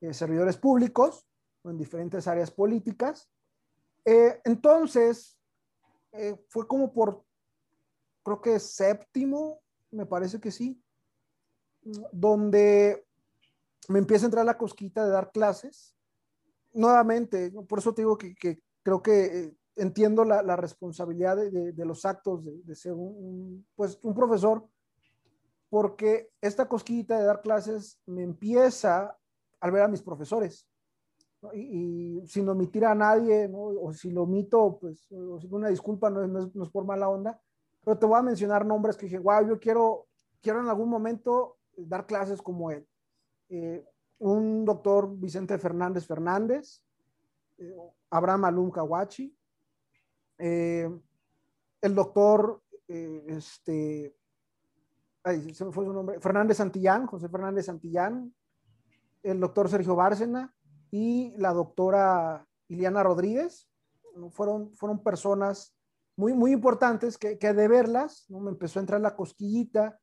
eh, 0.00 0.12
servidores 0.12 0.56
públicos 0.58 1.26
en 1.70 1.78
diferentes 1.78 2.26
áreas 2.26 2.50
políticas. 2.50 3.30
Eh, 4.04 4.40
entonces, 4.44 5.38
eh, 6.12 6.36
fue 6.48 6.66
como 6.66 6.92
por, 6.92 7.24
creo 8.22 8.40
que 8.40 8.58
séptimo, 8.58 9.60
me 9.90 10.06
parece 10.06 10.40
que 10.40 10.50
sí, 10.50 10.82
donde 12.12 13.06
me 13.88 13.98
empieza 13.98 14.24
a 14.24 14.28
entrar 14.28 14.44
la 14.44 14.58
cosquita 14.58 15.04
de 15.04 15.10
dar 15.10 15.30
clases. 15.32 15.94
Nuevamente, 16.72 17.50
por 17.68 17.78
eso 17.78 17.94
te 17.94 18.02
digo 18.02 18.16
que, 18.16 18.34
creo 18.82 19.02
que 19.02 19.24
eh, 19.24 19.56
entiendo 19.76 20.24
la, 20.24 20.56
responsabilidad 20.56 21.36
de, 21.36 21.84
los 21.84 22.04
actos 22.04 22.44
de, 22.44 22.74
ser 22.74 22.92
un, 22.92 23.66
pues, 23.74 23.98
un 24.02 24.14
profesor, 24.14 24.68
porque 25.68 26.30
esta 26.40 26.68
cosquita 26.68 27.18
de 27.18 27.26
dar 27.26 27.42
clases 27.42 28.00
me 28.06 28.22
empieza 28.22 29.18
al 29.60 29.72
ver 29.72 29.82
a 29.82 29.88
mis 29.88 30.02
profesores 30.02 30.68
y, 31.54 32.22
sin 32.26 32.48
omitir 32.48 32.84
a 32.84 32.94
nadie, 32.94 33.50
o 33.52 33.92
si 33.92 34.10
lo 34.10 34.22
omito, 34.22 34.78
pues 34.80 35.06
una 35.10 35.68
disculpa, 35.68 36.10
no, 36.10 36.26
no, 36.26 36.64
es, 36.64 36.70
por 36.70 36.84
mala 36.84 37.08
onda, 37.08 37.40
pero 37.84 37.98
te 37.98 38.06
voy 38.06 38.18
a 38.18 38.22
mencionar 38.22 38.66
nombres 38.66 38.96
que 38.96 39.06
dije, 39.06 39.18
wow, 39.18 39.46
yo 39.46 39.60
quiero, 39.60 40.06
quiero 40.40 40.60
en 40.60 40.68
algún 40.68 40.88
momento 40.88 41.58
dar 41.76 42.06
clases 42.06 42.42
como 42.42 42.70
él. 42.70 42.86
Eh, 43.48 43.84
un 44.18 44.64
doctor 44.64 45.14
Vicente 45.16 45.58
Fernández 45.58 46.06
Fernández, 46.06 46.82
eh, 47.58 47.76
Abraham 48.10 48.46
Alum 48.46 48.70
Kawachi, 48.70 49.36
eh, 50.38 50.90
el 51.80 51.94
doctor, 51.94 52.62
este, 52.88 54.16
ay, 55.22 55.54
se 55.54 55.64
me 55.64 55.72
fue 55.72 55.84
su 55.84 55.92
nombre, 55.92 56.18
Fernández 56.20 56.56
Santillán, 56.56 57.06
José 57.06 57.28
Fernández 57.28 57.66
Santillán, 57.66 58.34
el 59.22 59.40
doctor 59.40 59.68
Sergio 59.68 59.94
Bárcena, 59.94 60.55
y 60.90 61.34
la 61.36 61.52
doctora 61.52 62.46
Iliana 62.68 63.02
Rodríguez. 63.02 63.68
Fueron, 64.30 64.74
fueron 64.74 65.02
personas 65.02 65.74
muy, 66.16 66.32
muy 66.32 66.52
importantes 66.52 67.18
que, 67.18 67.38
que 67.38 67.52
de 67.52 67.68
verlas 67.68 68.24
¿no? 68.28 68.40
me 68.40 68.50
empezó 68.50 68.78
a 68.78 68.82
entrar 68.82 69.00
la 69.00 69.14
cosquillita. 69.14 70.00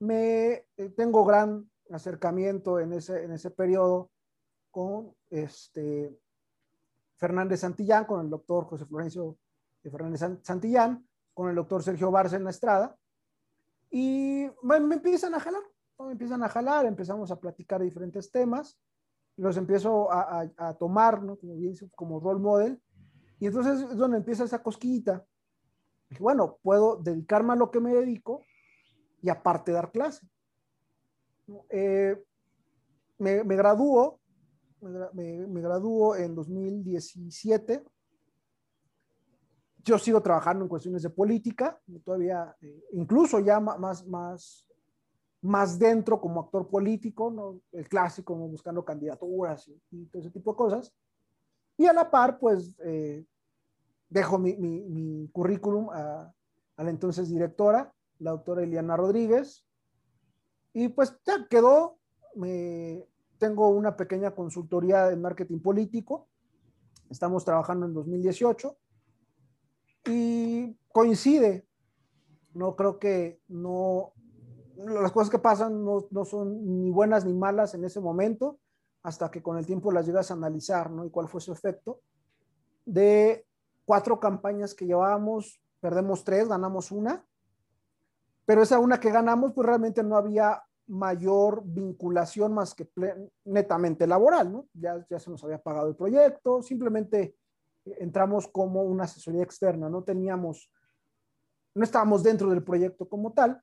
Me 0.00 0.66
eh, 0.76 0.90
tengo 0.96 1.24
gran 1.24 1.70
acercamiento 1.90 2.78
en 2.78 2.92
ese, 2.92 3.24
en 3.24 3.32
ese 3.32 3.50
periodo 3.50 4.10
con 4.70 5.14
este, 5.30 6.18
Fernández 7.16 7.60
Santillán, 7.60 8.04
con 8.04 8.20
el 8.20 8.30
doctor 8.30 8.64
José 8.64 8.84
Florencio 8.84 9.38
Fernández 9.82 10.20
Santillán, 10.42 11.08
con 11.34 11.48
el 11.48 11.56
doctor 11.56 11.82
Sergio 11.82 12.10
Bárcena 12.10 12.50
Estrada, 12.50 12.96
y 13.90 14.46
me, 14.62 14.76
empiezan 14.76 15.34
a 15.34 15.40
jalar, 15.40 15.62
me 15.98 16.12
empiezan 16.12 16.42
a 16.42 16.48
jalar, 16.48 16.86
empezamos 16.86 17.30
a 17.30 17.40
platicar 17.40 17.80
diferentes 17.80 18.30
temas, 18.30 18.78
los 19.38 19.56
empiezo 19.56 20.08
a, 20.10 20.74
tomar, 20.78 21.22
¿no? 21.22 21.36
Como 21.36 21.56
bien, 21.56 21.74
como 21.94 22.20
role 22.20 22.40
model. 22.40 22.82
Y 23.38 23.46
entonces 23.46 23.80
es 23.88 23.96
donde 23.96 24.18
empieza 24.18 24.44
esa 24.44 24.62
cosquillita. 24.62 25.24
bueno, 26.18 26.58
puedo 26.62 26.96
dedicarme 26.96 27.52
a 27.52 27.56
lo 27.56 27.70
que 27.70 27.80
me 27.80 27.94
dedico 27.94 28.44
y 29.22 29.28
aparte 29.28 29.72
dar 29.72 29.92
clase. 29.92 30.26
Eh, 31.70 32.20
me, 33.18 33.44
me 33.44 33.56
graduó, 33.56 34.20
me, 34.80 35.46
me, 35.46 35.60
graduó 35.60 36.16
en 36.16 36.34
2017. 36.34 37.84
Yo 39.84 39.98
sigo 39.98 40.20
trabajando 40.20 40.64
en 40.64 40.68
cuestiones 40.68 41.02
de 41.02 41.10
política, 41.10 41.80
todavía, 42.04 42.54
eh, 42.60 42.84
incluso 42.92 43.40
ya 43.40 43.60
más, 43.60 44.06
más, 44.06 44.67
más 45.40 45.78
dentro 45.78 46.20
como 46.20 46.40
actor 46.40 46.68
político, 46.68 47.30
¿no? 47.30 47.60
el 47.72 47.88
clásico, 47.88 48.34
buscando 48.34 48.84
candidaturas 48.84 49.68
y, 49.90 50.06
todo 50.06 50.20
ese 50.20 50.30
tipo 50.30 50.52
de 50.52 50.56
cosas. 50.56 50.94
Y 51.76 51.86
a 51.86 51.92
la 51.92 52.10
par, 52.10 52.38
pues, 52.38 52.76
eh, 52.84 53.24
dejo 54.08 54.38
mi, 54.38 54.56
mi, 54.56 55.28
currículum 55.28 55.90
a, 55.90 56.34
a, 56.76 56.84
la 56.84 56.90
entonces 56.90 57.28
directora, 57.28 57.92
la 58.18 58.32
doctora 58.32 58.64
Eliana 58.64 58.96
Rodríguez, 58.96 59.64
y 60.72 60.88
pues 60.88 61.16
ya 61.24 61.46
quedó. 61.48 61.98
Me, 62.34 63.04
tengo 63.38 63.68
una 63.70 63.96
pequeña 63.96 64.32
consultoría 64.34 65.10
en 65.10 65.22
marketing 65.22 65.60
político. 65.60 66.28
Estamos 67.10 67.44
trabajando 67.44 67.86
en 67.86 67.94
2018 67.94 68.76
y 70.06 70.76
coincide. 70.92 71.66
No 72.54 72.76
creo 72.76 72.98
que 72.98 73.40
no 73.48 74.12
las 74.78 75.12
cosas 75.12 75.30
que 75.30 75.38
pasan 75.38 75.84
no, 75.84 76.06
no, 76.10 76.24
son 76.24 76.80
ni 76.80 76.90
buenas 76.90 77.24
ni 77.24 77.34
malas 77.34 77.74
en 77.74 77.84
ese 77.84 78.00
momento, 78.00 78.58
hasta 79.02 79.30
que 79.30 79.42
con 79.42 79.58
el 79.58 79.66
tiempo 79.66 79.90
las 79.90 80.06
llegas 80.06 80.30
a 80.30 80.34
analizar, 80.34 80.90
¿no? 80.90 81.04
Y 81.04 81.10
cuál 81.10 81.28
fue 81.28 81.40
su 81.40 81.52
efecto. 81.52 82.00
De 82.84 83.46
cuatro 83.84 84.20
campañas 84.20 84.74
que 84.74 84.86
llevábamos, 84.86 85.60
perdemos 85.80 86.24
tres, 86.24 86.48
ganamos 86.48 86.90
una, 86.90 87.24
pero 88.44 88.62
esa 88.62 88.78
una 88.78 89.00
que 89.00 89.10
ganamos, 89.10 89.52
pues 89.52 89.66
realmente 89.66 90.02
no 90.02 90.16
había 90.16 90.62
mayor 90.86 91.62
vinculación 91.64 92.54
más 92.54 92.74
que 92.74 92.88
netamente 93.44 94.06
laboral, 94.06 94.52
¿no? 94.52 94.68
Ya, 94.72 95.04
ya 95.10 95.18
se 95.18 95.30
nos 95.30 95.44
había 95.44 95.62
pagado 95.62 95.88
el 95.88 95.96
proyecto, 95.96 96.62
simplemente 96.62 97.36
entramos 97.98 98.48
como 98.48 98.82
una 98.82 99.04
asesoría 99.04 99.42
externa, 99.42 99.88
no 99.88 100.02
teníamos, 100.02 100.70
no 101.74 101.84
estábamos 101.84 102.22
dentro 102.22 102.48
del 102.50 102.62
proyecto 102.62 103.08
como 103.08 103.32
tal, 103.32 103.62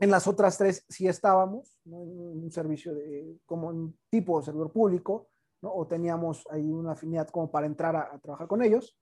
en 0.00 0.10
las 0.10 0.26
otras 0.26 0.56
tres 0.58 0.84
sí 0.88 1.08
estábamos, 1.08 1.78
en 1.84 2.44
un 2.44 2.50
servicio 2.52 2.94
de, 2.94 3.38
como 3.46 3.68
un 3.68 3.98
tipo 4.10 4.38
de 4.38 4.46
servidor 4.46 4.70
público, 4.70 5.28
¿no? 5.60 5.72
o 5.72 5.86
teníamos 5.86 6.46
ahí 6.50 6.70
una 6.70 6.92
afinidad 6.92 7.28
como 7.28 7.50
para 7.50 7.66
entrar 7.66 7.96
a, 7.96 8.18
trabajar 8.18 8.46
con 8.46 8.62
ellos. 8.62 8.96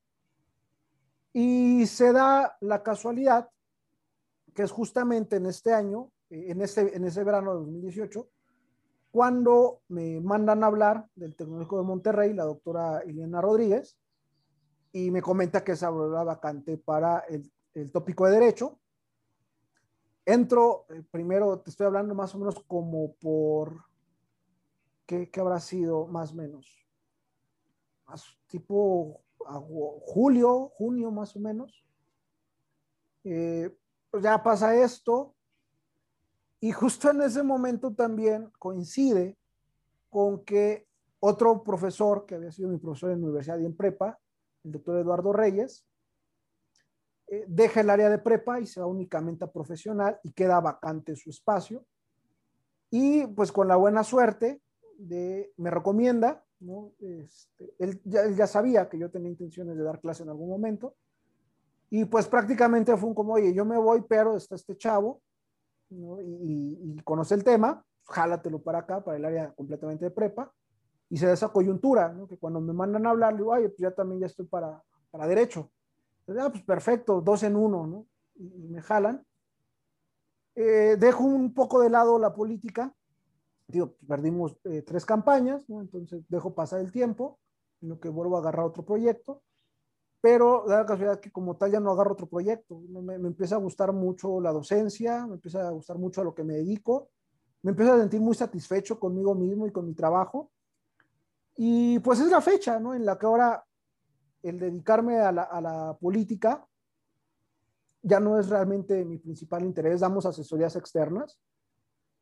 Y 1.33 1.87
se 1.87 2.13
da 2.13 2.57
la 2.61 2.83
casualidad 2.83 3.51
que 4.55 4.63
es 4.63 4.71
justamente 4.71 5.37
en 5.37 5.47
este 5.47 5.75
año, 5.75 6.11
eh, 6.31 6.47
en 6.49 6.63
ese, 6.63 6.97
en 6.97 7.05
ese 7.05 7.23
verano 7.25 7.53
de 7.53 7.59
2018, 7.59 8.29
cuando 9.11 9.83
me 9.89 10.21
mandan 10.21 10.65
a 10.65 10.67
hablar 10.67 11.07
del 11.15 11.37
Tecnológico 11.37 11.79
de 11.79 11.85
Monterrey, 11.85 12.33
la 12.33 12.45
doctora 12.45 13.01
Elena 13.01 13.43
Rodríguez, 13.43 13.99
y 14.93 15.11
me 15.11 15.21
comenta 15.21 15.63
que 15.63 15.77
se 15.77 15.85
abrió 15.85 16.09
la 16.09 16.25
vacante 16.25 16.79
para 16.79 17.19
el, 17.29 17.51
el 17.75 17.93
tópico 17.93 18.25
de 18.25 18.33
Derecho, 18.33 18.79
entro, 20.27 20.85
eh, 20.91 21.03
primero 21.11 21.61
te 21.61 21.71
estoy 21.71 21.87
hablando 21.87 22.15
más 22.15 22.35
o 22.35 22.39
menos 22.39 22.63
como 22.67 23.15
por, 23.15 23.85
¿qué, 25.07 25.31
habrá 25.39 25.61
sido 25.61 26.07
más 26.07 26.33
o 26.33 26.35
menos? 26.35 26.87
Más 28.07 28.25
tipo 28.49 29.23
julio, 29.39 30.73
junio 30.77 31.11
más 31.11 31.37
o 31.37 31.41
menos. 31.41 31.85
Eh, 33.25 33.75
pues 34.11 34.23
ya 34.23 34.43
pasa 34.43 34.77
esto 34.77 35.35
y 36.61 36.73
justo 36.73 37.11
en 37.11 37.23
ese 37.23 37.43
momento 37.43 37.95
también 37.95 38.51
coincide 38.59 39.37
con 40.11 40.45
que 40.45 40.87
otro 41.21 41.63
profesor 41.63 42.27
que 42.27 42.35
había 42.35 42.51
sido 42.51 42.69
mi 42.69 42.79
profesor 42.79 43.11
en 43.11 43.21
la 43.21 43.27
universidad 43.27 43.59
y 43.59 43.67
en 43.67 43.77
prepa, 43.77 44.19
el 44.65 44.73
doctor 44.73 44.99
Eduardo 44.99 45.33
Reyes, 45.33 45.85
eh, 47.29 47.45
deja 47.49 47.81
el 47.81 47.91
área 47.91 48.09
de 48.09 48.19
prepa 48.19 48.61
y 48.61 48.67
se 48.67 48.81
va 48.81 48.87
únicamente 48.87 49.45
a 49.45 49.51
profesional 49.51 50.19
y 50.23 50.33
queda 50.33 50.61
vacante 50.61 51.17
su 51.17 51.31
espacio. 51.31 51.85
Y 52.91 53.27
pues 53.27 53.51
con 53.51 53.67
la 53.67 53.77
buena 53.77 54.05
suerte 54.05 54.63
de, 54.97 55.53
me 55.57 55.71
recomienda, 55.71 56.45
¿no? 56.61 56.93
Este, 57.01 57.75
él, 57.79 58.01
ya, 58.05 58.47
sabía 58.47 58.89
que 58.89 58.99
yo 58.99 59.11
tenía 59.11 59.31
intenciones 59.31 59.77
de 59.77 59.83
dar 59.83 60.01
clase 60.01 60.23
en 60.23 60.29
algún 60.29 60.49
momento. 60.49 60.95
Y 61.91 62.05
pues 62.05 62.29
prácticamente 62.29 62.97
fue 62.97 63.09
un 63.09 63.15
como, 63.15 63.35
oye, 63.35 63.53
yo 63.53 63.65
me 63.65 63.79
voy, 63.79 64.05
pero 64.09 64.37
está 64.37 64.55
este 64.55 64.77
chavo, 64.77 65.21
y, 65.89 66.97
conoce 67.05 67.35
el 67.35 67.45
tema, 67.45 67.85
jálatelo 68.05 68.61
para 68.61 68.81
acá, 68.81 69.05
para 69.05 69.17
el 69.17 69.25
área 69.25 69.53
completamente 69.53 70.05
de 70.05 70.11
prepa. 70.11 70.53
Y 71.09 71.19
se 71.19 71.27
da 71.27 71.35
esa 71.35 71.49
coyuntura, 71.49 72.13
¿no? 72.13 72.27
que 72.27 72.39
cuando 72.39 72.61
me 72.61 72.73
mandan 72.73 73.07
a 73.07 73.11
hablar, 73.11 73.37
digo, 73.37 73.53
oye, 73.53 73.69
pues 73.69 73.79
ya 73.79 73.93
también 73.93 74.21
ya 74.21 74.27
estoy 74.27 74.47
para, 74.47 74.83
para 75.11 75.29
derecho. 75.29 75.71
Ah, 76.29 76.49
pues 76.51 76.65
perfecto, 76.65 77.21
dos 77.21 77.43
en 77.43 77.57
uno, 77.57 77.87
¿no? 77.87 78.07
Y, 78.35 78.69
me 78.69 78.83
jalan. 78.83 79.25
Eh, 80.55 80.97
dejo 80.99 81.23
un 81.23 81.55
poco 81.55 81.81
de 81.81 81.91
lado 81.91 82.19
la 82.19 82.35
política. 82.35 82.93
Digo, 83.69 83.95
perdimos 84.07 84.57
eh, 84.65 84.83
tres 84.83 85.05
campañas, 85.05 85.69
¿no? 85.69 85.81
Entonces 85.81 86.25
dejo 86.29 86.55
pasar 86.55 86.81
el 86.81 86.91
tiempo, 86.91 87.39
en 87.81 87.91
lo 87.91 88.01
que 88.01 88.09
vuelvo 88.09 88.37
a 88.37 88.41
agarrar 88.41 88.67
otro 88.67 88.85
proyecto. 88.85 89.43
pero 90.21 90.65
da 90.67 90.79
la 90.79 90.87
casualidad 90.87 91.21
que 91.21 91.31
como 91.31 91.57
tal 91.57 91.71
ya 91.71 91.79
no 91.79 91.93
agarro 91.93 92.13
otro 92.13 92.29
proyecto. 92.29 92.81
Me, 92.89 93.19
me, 93.19 93.29
empieza 93.29 93.55
a 93.57 93.59
gustar 93.59 93.93
mucho 93.93 94.41
la 94.41 94.53
docencia, 94.53 95.27
me 95.27 95.35
empieza 95.35 95.69
a 95.69 95.71
gustar 95.71 95.99
mucho 95.99 96.21
a 96.21 96.25
lo 96.25 96.35
que 96.35 96.43
me 96.43 96.55
dedico, 96.55 97.11
me 97.63 97.71
empiezo 97.71 97.93
a 97.93 97.99
sentir 97.99 98.21
muy 98.21 98.35
satisfecho 98.35 98.99
conmigo 98.99 99.35
mismo 99.35 99.67
y 99.67 99.73
con 99.73 99.87
mi 99.87 99.95
trabajo. 99.95 100.51
Y 101.57 102.01
pues 102.01 102.21
es 102.21 102.31
la 102.31 102.41
fecha, 102.41 102.81
¿no? 102.81 102.95
En 102.95 103.07
la 103.07 103.17
que 103.19 103.27
ahora 103.27 103.65
el 104.49 104.59
dedicarme 104.59 105.19
a 105.19 105.33
la, 105.33 105.43
a 105.43 105.61
la 105.61 105.97
política 106.01 106.67
ya 108.03 108.21
no 108.21 108.39
es 108.39 108.49
realmente 108.49 109.05
mi 109.05 109.19
principal 109.19 109.65
interés, 109.65 110.01
damos 110.01 110.27
asesorías 110.27 110.77
externas, 110.77 111.39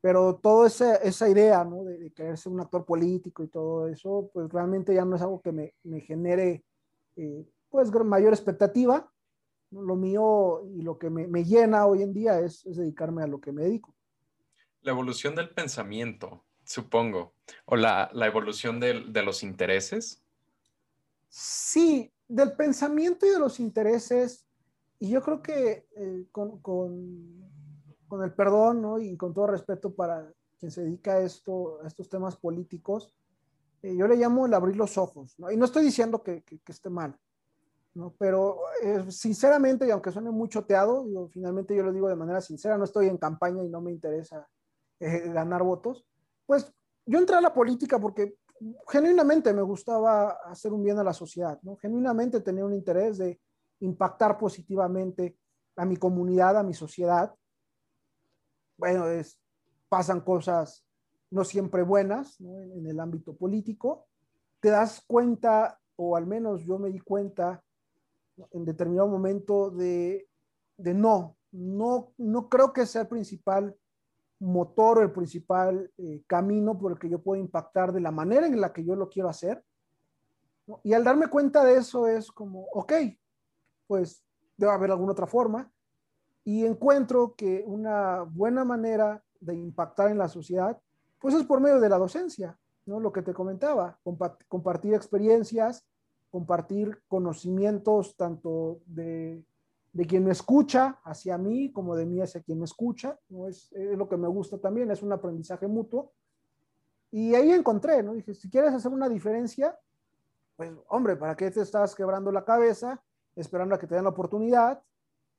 pero 0.01 0.37
toda 0.37 0.67
esa, 0.67 0.97
esa 0.97 1.29
idea, 1.29 1.65
¿no? 1.65 1.85
De, 1.85 1.99
de, 1.99 2.11
querer 2.13 2.39
ser 2.39 2.53
un 2.53 2.61
actor 2.61 2.85
político 2.85 3.43
y 3.43 3.49
todo 3.49 3.89
eso, 3.89 4.31
pues 4.33 4.51
realmente 4.51 4.95
ya 4.95 5.05
no 5.05 5.17
es 5.17 5.23
algo 5.23 5.41
que 5.41 5.53
me, 5.53 5.75
me 5.83 6.01
genere 6.01 6.65
eh, 7.17 7.45
pues 7.69 7.91
mayor 7.93 8.33
expectativa. 8.33 9.11
Lo 9.71 9.97
mío 9.97 10.63
y 10.73 10.83
lo 10.83 10.99
que 10.99 11.11
me, 11.11 11.27
me 11.27 11.45
llena 11.45 11.87
hoy 11.87 12.03
en 12.03 12.13
día 12.13 12.39
es, 12.39 12.65
es, 12.67 12.77
dedicarme 12.77 13.23
a 13.23 13.27
lo 13.27 13.41
que 13.41 13.51
me 13.51 13.63
dedico. 13.63 13.95
La 14.83 14.93
evolución 14.93 15.35
del 15.35 15.51
pensamiento, 15.51 16.45
supongo, 16.65 17.35
o 17.65 17.75
la, 17.75 18.11
la 18.13 18.27
evolución 18.27 18.79
de, 18.79 19.05
de, 19.09 19.23
los 19.23 19.43
intereses. 19.43 20.23
Sí, 21.29 22.13
del 22.29 22.53
pensamiento 22.53 23.27
y 23.27 23.31
de 23.31 23.39
los 23.39 23.61
intereses, 23.61 24.47
y 24.99 25.11
yo 25.11 25.23
creo 25.23 25.43
que 25.43 25.87
eh, 25.97 26.27
con, 26.33 26.61
con, 26.61 27.51
con, 28.09 28.23
el 28.23 28.33
perdón 28.33 28.81
¿no? 28.81 28.99
y 28.99 29.17
con 29.17 29.35
todo 29.35 29.49
respeto 29.49 29.95
para 29.95 30.33
quien 30.59 30.71
se 30.71 30.83
dedica 30.83 31.15
a, 31.15 31.21
esto, 31.21 31.81
a 31.83 31.87
estos 31.87 32.09
temas 32.09 32.37
políticos, 32.37 33.13
eh, 33.83 33.95
yo 33.97 34.07
le 34.07 34.17
llamo 34.17 34.47
el 34.47 34.55
abrir 34.55 34.77
los 34.77 34.97
ojos, 34.97 35.35
¿no? 35.39 35.51
y 35.51 35.57
no 35.57 35.67
estoy 35.67 35.85
diciendo 35.85 36.23
que, 36.23 36.43
que, 36.43 36.61
esté 36.69 36.89
mal, 36.89 37.19
¿no? 37.93 38.15
Pero 38.19 38.61
eh, 38.83 39.11
sinceramente, 39.11 39.87
y 39.87 39.91
aunque 39.91 40.11
suene 40.11 40.31
muy 40.31 40.49
choteado, 40.49 41.29
finalmente 41.29 41.77
yo 41.77 41.83
lo 41.83 41.93
digo 41.93 42.09
de 42.09 42.17
manera 42.17 42.41
sincera, 42.41 42.79
no 42.79 42.85
estoy 42.85 43.09
en 43.09 43.19
campaña 43.19 43.63
y 43.63 43.69
no 43.69 43.81
me 43.81 43.93
interesa 43.93 44.49
ganar 45.01 45.63
votos, 45.63 46.07
pues 46.47 46.73
yo 47.05 47.19
entré 47.19 47.37
a 47.37 47.43
la 47.43 47.53
política 47.53 47.99
porque 47.99 48.39
genuinamente 48.89 49.53
me 49.53 49.63
gustaba 49.63 50.31
hacer 50.45 50.73
un 50.73 50.83
bien 50.83 50.99
a 50.99 51.05
la 51.05 51.13
sociedad. 51.13 51.59
Genuinamente 51.81 52.41
tenía 52.41 52.65
un 52.65 52.75
interés 52.75 53.19
de 53.19 53.41
impactar 53.81 54.39
positivamente 54.39 55.37
a 55.77 55.85
mi 55.85 55.97
comunidad, 55.97 56.59
a 56.59 56.63
mi 56.63 56.75
sociedad. 56.75 57.35
Bueno, 58.77 59.09
es, 59.09 59.39
pasan 59.89 60.21
cosas 60.21 60.85
no 61.31 61.45
siempre 61.45 61.83
buenas 61.83 62.41
en 62.41 62.87
el 62.87 63.01
ámbito 63.01 63.35
político. 63.37 64.07
Te 64.61 64.71
das 64.71 65.03
cuenta, 65.07 65.81
o 65.97 66.17
al 66.17 66.27
menos 66.27 66.63
yo 66.65 66.79
me 66.79 66.91
di 66.91 67.01
cuenta 67.01 67.63
en 68.53 68.65
determinado 68.65 69.09
momento 69.09 69.71
de, 69.71 70.29
de 70.77 70.95
no, 70.95 71.37
no, 71.53 72.13
no 72.19 72.49
creo 72.49 72.73
que 72.73 72.87
sea 72.87 73.03
el 73.03 73.09
principal 73.09 73.77
motor 74.41 74.99
o 74.99 75.03
el 75.03 75.13
principal 75.13 75.91
eh, 75.97 76.23
camino 76.27 76.79
por 76.79 76.93
el 76.93 76.99
que 76.99 77.09
yo 77.09 77.23
puedo 77.23 77.41
impactar 77.41 77.93
de 77.93 78.01
la 78.01 78.11
manera 78.11 78.47
en 78.47 78.61
la 78.61 78.73
que 78.73 78.85
yo 78.85 78.95
lo 78.97 79.09
quiero 79.09 79.29
hacer. 79.29 79.65
Y 80.83 80.93
al 80.93 81.05
darme 81.05 81.29
cuenta 81.29 81.65
de 81.65 81.77
eso 81.77 82.07
es 82.07 82.33
como, 82.33 82.67
ok, 82.73 82.93
pues 83.87 84.25
debe 84.57 84.73
haber 84.73 84.91
alguna 84.91 85.13
otra 85.13 85.27
forma. 85.27 85.71
Y 86.45 86.65
encuentro 86.65 87.35
que 87.37 87.65
una 87.67 88.23
buena 88.23 88.65
manera 88.65 89.23
de 89.41 89.55
impactar 89.55 90.11
en 90.11 90.19
la 90.19 90.29
sociedad, 90.29 90.79
pues 91.19 91.35
es 91.35 91.45
por 91.45 91.61
medio 91.61 91.81
de 91.81 91.89
la 91.89 91.99
docencia, 91.99 92.59
¿no? 92.87 93.01
Lo 93.01 93.13
que 93.13 93.23
te 93.23 93.33
comentaba, 93.33 93.99
compa 94.03 94.37
compartir 94.49 94.95
experiencias, 94.95 95.87
compartir 96.31 97.03
conocimientos 97.09 98.17
tanto 98.17 98.81
de, 98.87 99.45
de, 99.95 100.07
quien 100.07 100.25
me 100.25 100.33
escucha 100.33 101.01
hacia 101.05 101.39
mí 101.39 101.73
como 101.73 101.97
de 101.97 102.05
mí 102.05 102.21
hacia 102.21 102.43
quien 102.43 102.59
me 102.59 102.65
escucha, 102.65 103.19
¿no? 103.29 103.49
Es, 103.49 103.73
es, 103.73 103.97
lo 103.97 104.09
que 104.09 104.17
me 104.17 104.29
gusta 104.29 104.59
también, 104.59 104.91
es 104.91 105.03
un 105.03 105.13
aprendizaje 105.13 105.67
mutuo. 105.67 106.13
Y 107.11 107.35
ahí 107.35 107.53
encontré, 107.53 108.03
¿no? 108.03 108.15
Dije, 108.15 108.35
si 108.35 108.51
quieres 108.51 108.75
hacer 108.75 108.91
una 108.91 109.09
diferencia, 109.09 109.79
pues 110.57 110.73
hombre, 110.89 111.17
¿para 111.17 111.37
qué 111.37 111.51
te 111.51 111.61
estás 111.61 111.95
quebrando 111.95 112.31
la 112.31 112.45
cabeza 112.45 113.03
esperando 113.37 113.75
a 113.75 113.79
que 113.79 113.87
te 113.87 113.95
den 113.95 114.05
la 114.05 114.11
oportunidad? 114.11 114.83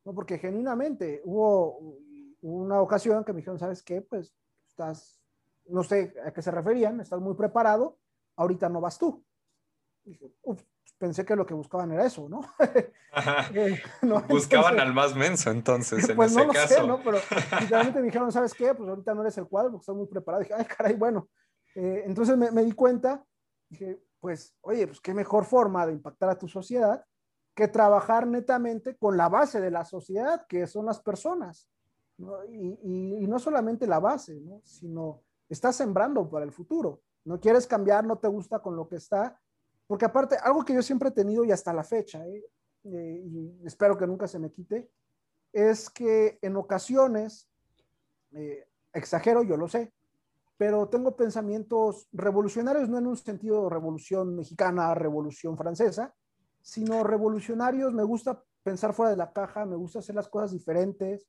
¿no? 0.04 0.14
Porque 0.14 0.38
genuinamente 0.38 1.22
hubo 1.26 1.98
una 2.42 2.82
ocasión 2.82 3.24
que 3.24 3.34
me 3.34 3.38
dijeron, 3.38 3.60
¿sabes 3.60 3.82
qué? 3.82 4.02
Pues 4.02 4.34
estás, 4.68 5.22
no 5.68 5.84
sé 5.84 6.14
a 6.26 6.32
qué 6.32 6.42
se 6.42 6.52
referían, 6.52 7.00
estás 7.00 7.20
muy 7.20 7.34
preparado, 7.34 7.98
ahorita 8.36 8.70
no 8.70 8.82
vas 8.82 8.98
tú. 8.98 9.24
Dije, 10.04 10.32
Uf, 10.44 10.62
pensé 10.98 11.26
que 11.26 11.36
lo 11.36 11.46
que 11.46 11.54
buscaban 11.54 11.92
era 11.92 12.06
eso, 12.06 12.28
¿no? 12.30 12.42
eh, 13.54 13.82
¿no? 14.02 14.22
Buscaban 14.24 14.74
entonces, 14.74 14.82
al 14.82 14.94
más 14.94 15.16
menso, 15.16 15.52
entonces, 15.52 16.10
en 16.10 16.16
pues 16.16 16.32
ese 16.32 16.40
no 16.40 16.48
lo 16.48 16.54
caso. 16.54 16.74
sé, 16.74 16.88
¿no? 16.88 17.00
Pero 17.04 17.18
literalmente 17.62 18.00
me 18.00 18.06
dijeron, 18.06 18.32
¿sabes 18.32 18.54
qué? 18.54 18.74
Pues 18.74 18.90
ahorita 18.90 19.14
no 19.14 19.22
eres 19.22 19.38
el 19.38 19.48
cuadro 19.48 19.72
porque 19.72 19.84
estás 19.84 19.96
muy 19.96 20.08
preparado. 20.08 20.44
dije, 20.44 20.54
ay, 20.56 20.66
caray, 20.66 20.96
bueno. 20.96 21.30
Eh, 21.76 22.04
entonces 22.06 22.38
me, 22.38 22.52
me, 22.52 22.64
di 22.64 22.72
cuenta, 22.72 23.24
dije, 23.70 24.02
pues, 24.20 24.56
oye, 24.62 24.88
pues 24.88 25.02
qué 25.02 25.14
mejor 25.14 25.46
forma 25.46 25.86
de 25.86 25.94
impactar 25.94 26.30
a 26.30 26.38
tu 26.38 26.48
sociedad 26.48 27.04
que 27.54 27.68
trabajar 27.68 28.28
netamente 28.28 28.98
con 28.98 29.16
la 29.16 29.30
base 29.30 29.62
de 29.62 29.72
la 29.72 29.86
sociedad, 29.86 30.46
que 30.48 30.68
son 30.68 30.86
las 30.86 31.00
personas. 31.00 31.70
¿no? 32.18 32.46
Y, 32.46 32.80
y, 32.84 33.24
y 33.24 33.28
no 33.28 33.40
solamente 33.40 33.88
la 33.88 34.00
base, 34.00 34.40
¿no? 34.42 34.62
Sino 34.64 35.22
estás 35.50 35.76
sembrando 35.76 36.30
para 36.30 36.46
el 36.46 36.52
futuro. 36.52 37.02
No 37.24 37.40
quieres 37.40 37.66
cambiar, 37.66 38.06
no 38.06 38.18
te 38.18 38.28
gusta 38.28 38.60
con 38.60 38.76
lo 38.76 38.88
que 38.88 38.98
está, 38.98 39.40
porque 39.88 40.06
aparte, 40.06 40.36
algo 40.42 40.66
que 40.66 40.74
yo 40.74 40.82
siempre 40.82 41.10
he 41.10 41.12
tenido 41.12 41.44
y 41.46 41.52
hasta 41.52 41.74
la 41.74 41.84
fecha, 41.84 42.26
¿eh? 42.28 42.44
Eh, 42.86 43.24
y 43.26 43.66
espero 43.66 43.98
que 43.98 44.06
nunca 44.06 44.28
se 44.28 44.38
me 44.38 44.52
quite, 44.52 44.92
es 45.52 45.90
que 45.90 46.38
en 46.42 46.56
ocasiones, 46.56 47.50
eh, 48.32 48.68
exagero, 48.94 49.42
yo 49.44 49.58
lo 49.58 49.68
sé, 49.68 49.92
pero 50.58 50.88
tengo 50.88 51.16
pensamientos 51.16 52.08
revolucionarios, 52.12 52.88
no 52.88 53.00
en 53.00 53.08
un 53.08 53.18
sentido 53.18 53.64
de 53.64 53.70
revolución 53.72 54.36
mexicana, 54.36 54.94
revolución 54.94 55.58
francesa, 55.58 56.14
sino 56.62 57.04
revolucionarios, 57.04 57.92
me 57.94 58.04
gusta 58.04 58.44
pensar 58.64 58.94
fuera 58.94 59.12
de 59.12 59.18
la 59.18 59.34
caja, 59.34 59.66
me 59.66 59.76
gusta 59.76 60.00
hacer 60.00 60.16
las 60.16 60.30
cosas 60.30 60.52
diferentes. 60.52 61.28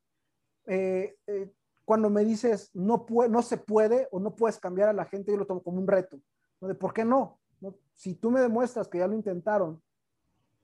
cuando 1.85 2.09
me 2.09 2.23
dices 2.23 2.69
no, 2.73 3.05
no 3.29 3.41
se 3.41 3.57
puede 3.57 4.07
o 4.11 4.19
no 4.19 4.35
puedes 4.35 4.59
cambiar 4.59 4.89
a 4.89 4.93
la 4.93 5.05
gente, 5.05 5.31
yo 5.31 5.37
lo 5.37 5.47
tomo 5.47 5.63
como 5.63 5.79
un 5.79 5.87
reto, 5.87 6.19
de 6.61 6.75
por 6.75 6.93
qué 6.93 7.03
no, 7.03 7.39
Si 7.93 8.15
tú 8.15 8.29
me 8.29 8.41
demuestras 8.41 8.87
que 8.87 8.99
ya 8.99 9.07
lo 9.07 9.15
intentaron 9.15 9.81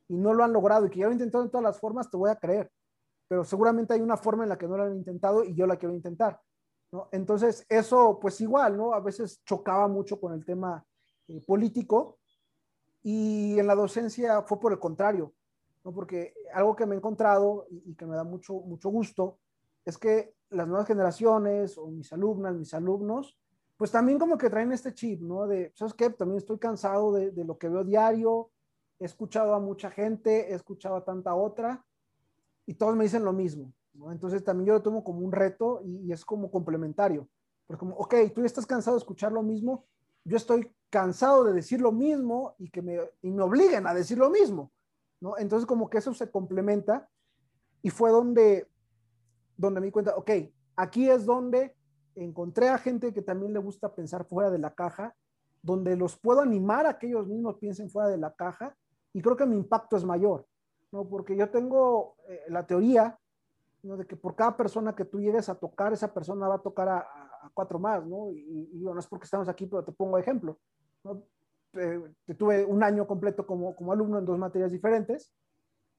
y 0.07 0.17
no 0.17 0.33
lo 0.33 0.43
han 0.43 0.53
logrado 0.53 0.85
y 0.85 0.89
que 0.89 0.99
ya 0.99 1.05
lo 1.05 1.11
han 1.11 1.17
intentado 1.17 1.43
en 1.43 1.49
todas 1.49 1.63
las 1.63 1.79
formas, 1.79 2.09
te 2.09 2.17
voy 2.17 2.29
a 2.29 2.35
creer. 2.35 2.71
Pero 3.27 3.43
seguramente 3.43 3.93
hay 3.93 4.01
una 4.01 4.17
forma 4.17 4.43
en 4.43 4.49
la 4.49 4.57
que 4.57 4.67
no 4.67 4.77
lo 4.77 4.83
han 4.83 4.95
intentado 4.95 5.43
y 5.43 5.55
yo 5.55 5.65
la 5.65 5.77
quiero 5.77 5.95
intentar. 5.95 6.39
Entonces, 7.11 7.65
eso 7.69 8.19
pues 8.21 8.39
igual, 8.41 8.77
¿no? 8.77 8.93
A 8.93 8.99
veces 8.99 9.41
chocaba 9.43 9.87
mucho 9.87 10.19
con 10.19 10.33
el 10.33 10.45
tema 10.45 10.85
eh, 11.27 11.41
político 11.45 12.19
y 13.01 13.57
en 13.57 13.65
la 13.65 13.73
docencia 13.73 14.43
fue 14.43 14.59
por 14.59 14.71
el 14.71 14.79
contrario, 14.79 15.33
¿no? 15.83 15.91
Porque 15.91 16.35
algo 16.53 16.75
que 16.75 16.85
me 16.85 16.93
he 16.93 16.97
encontrado 16.99 17.65
y, 17.71 17.91
y 17.91 17.95
que 17.95 18.05
me 18.05 18.15
da 18.15 18.23
mucho, 18.23 18.53
mucho 18.53 18.89
gusto 18.89 19.39
es 19.85 19.97
que 19.97 20.35
las 20.49 20.67
nuevas 20.67 20.87
generaciones 20.87 21.77
o 21.77 21.87
mis 21.87 22.13
alumnas, 22.13 22.55
mis 22.55 22.73
alumnos, 22.73 23.37
pues 23.77 23.91
también 23.91 24.19
como 24.19 24.37
que 24.37 24.49
traen 24.49 24.71
este 24.71 24.93
chip, 24.93 25.21
¿no? 25.21 25.47
De, 25.47 25.71
¿sabes 25.75 25.93
qué? 25.93 26.09
También 26.09 26.37
estoy 26.37 26.59
cansado 26.59 27.13
de, 27.13 27.31
de, 27.31 27.43
lo 27.43 27.57
que 27.57 27.69
veo 27.69 27.83
diario, 27.83 28.51
he 28.99 29.05
escuchado 29.05 29.53
a 29.53 29.59
mucha 29.59 29.89
gente, 29.89 30.51
he 30.51 30.55
escuchado 30.55 30.95
a 30.95 31.03
tanta 31.03 31.35
otra, 31.35 31.85
y 32.65 32.75
todos 32.75 32.95
me 32.95 33.03
dicen 33.03 33.25
lo 33.25 33.33
mismo, 33.33 33.73
¿no? 33.93 34.11
Entonces 34.11 34.43
también 34.43 34.67
yo 34.67 34.73
lo 34.73 34.81
tomo 34.81 35.03
como 35.03 35.19
un 35.19 35.31
reto 35.31 35.81
y, 35.83 36.11
es 36.11 36.23
como 36.23 36.49
complementario. 36.49 37.27
Porque 37.67 37.79
como, 37.79 37.95
ok, 37.95 38.15
tú 38.33 38.41
ya 38.41 38.47
estás 38.47 38.65
cansado 38.65 38.95
de 38.95 39.01
escuchar 39.01 39.31
lo 39.31 39.43
mismo, 39.43 39.85
yo 40.23 40.37
estoy 40.37 40.71
cansado 40.89 41.43
de 41.43 41.53
decir 41.53 41.81
lo 41.81 41.91
mismo 41.91 42.55
y 42.57 42.69
que 42.69 42.81
me, 42.81 42.99
y 43.21 43.31
me 43.31 43.41
obliguen 43.41 43.87
a 43.87 43.93
decir 43.93 44.17
lo 44.17 44.29
mismo, 44.29 44.71
¿no? 45.19 45.37
Entonces 45.37 45.65
como 45.65 45.89
que 45.89 45.97
eso 45.97 46.13
se 46.13 46.29
complementa 46.29 47.09
y 47.81 47.89
fue 47.89 48.11
donde, 48.11 48.69
donde 49.57 49.79
me 49.81 49.87
di 49.87 49.91
cuenta, 49.91 50.15
ok, 50.15 50.31
aquí 50.75 51.09
es 51.09 51.25
donde 51.25 51.75
encontré 52.15 52.69
a 52.69 52.77
gente 52.77 53.13
que 53.13 53.21
también 53.21 53.53
le 53.53 53.59
gusta 53.59 53.93
pensar 53.93 54.25
fuera 54.25 54.49
de 54.49 54.59
la 54.59 54.73
caja, 54.73 55.15
donde 55.61 55.95
los 55.95 56.17
puedo 56.17 56.41
animar 56.41 56.85
a 56.85 56.99
que 56.99 57.07
ellos 57.07 57.27
mismos 57.27 57.57
piensen 57.57 57.89
fuera 57.89 58.09
de 58.09 58.17
la 58.17 58.33
caja 58.33 58.75
y 59.13 59.21
creo 59.21 59.37
que 59.37 59.45
mi 59.45 59.55
impacto 59.55 59.95
es 59.95 60.03
mayor, 60.03 60.45
¿no? 60.91 61.07
Porque 61.07 61.35
yo 61.37 61.49
tengo 61.49 62.15
eh, 62.27 62.41
la 62.49 62.65
teoría 62.65 63.17
¿no? 63.83 63.97
de 63.97 64.05
que 64.05 64.15
por 64.15 64.35
cada 64.35 64.57
persona 64.57 64.95
que 64.95 65.05
tú 65.05 65.19
llegues 65.19 65.49
a 65.49 65.55
tocar, 65.55 65.93
esa 65.93 66.13
persona 66.13 66.47
va 66.47 66.55
a 66.55 66.61
tocar 66.61 66.89
a, 66.89 67.07
cuatro 67.53 67.77
más, 67.77 68.05
¿no? 68.05 68.31
Y, 68.31 68.69
no 68.73 68.97
es 68.97 69.07
porque 69.07 69.25
estamos 69.25 69.49
aquí, 69.49 69.67
pero 69.67 69.83
te 69.83 69.91
pongo 69.91 70.17
ejemplo, 70.17 70.57
¿no? 71.03 71.23
Te 71.71 72.35
tuve 72.35 72.63
un 72.63 72.83
año 72.83 73.05
completo 73.05 73.45
como, 73.45 73.75
como 73.75 73.91
alumno 73.91 74.19
en 74.19 74.25
dos 74.25 74.37
materias 74.37 74.71
diferentes, 74.71 75.33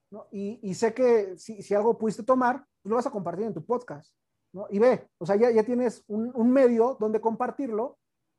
¿no? 0.09 0.27
Y, 0.31 0.59
y 0.63 0.73
sé 0.73 0.93
que 0.93 1.37
si, 1.37 1.61
si, 1.61 1.75
algo 1.75 1.97
pudiste 1.97 2.23
tomar, 2.23 2.65
pues 2.81 2.89
lo 2.89 2.95
vas 2.95 3.05
a 3.05 3.11
compartir 3.11 3.45
en 3.45 3.53
tu 3.53 3.63
podcast, 3.63 4.11
¿no? 4.55 4.67
Y 4.69 4.79
ve, 4.79 5.09
o 5.17 5.25
sea, 5.25 5.35
ya, 5.35 5.51
ya 5.51 5.63
tienes 5.63 6.03
un, 6.07 6.31
un, 6.33 6.49
medio 6.49 6.95
donde 6.97 7.19
compartirlo, 7.19 7.97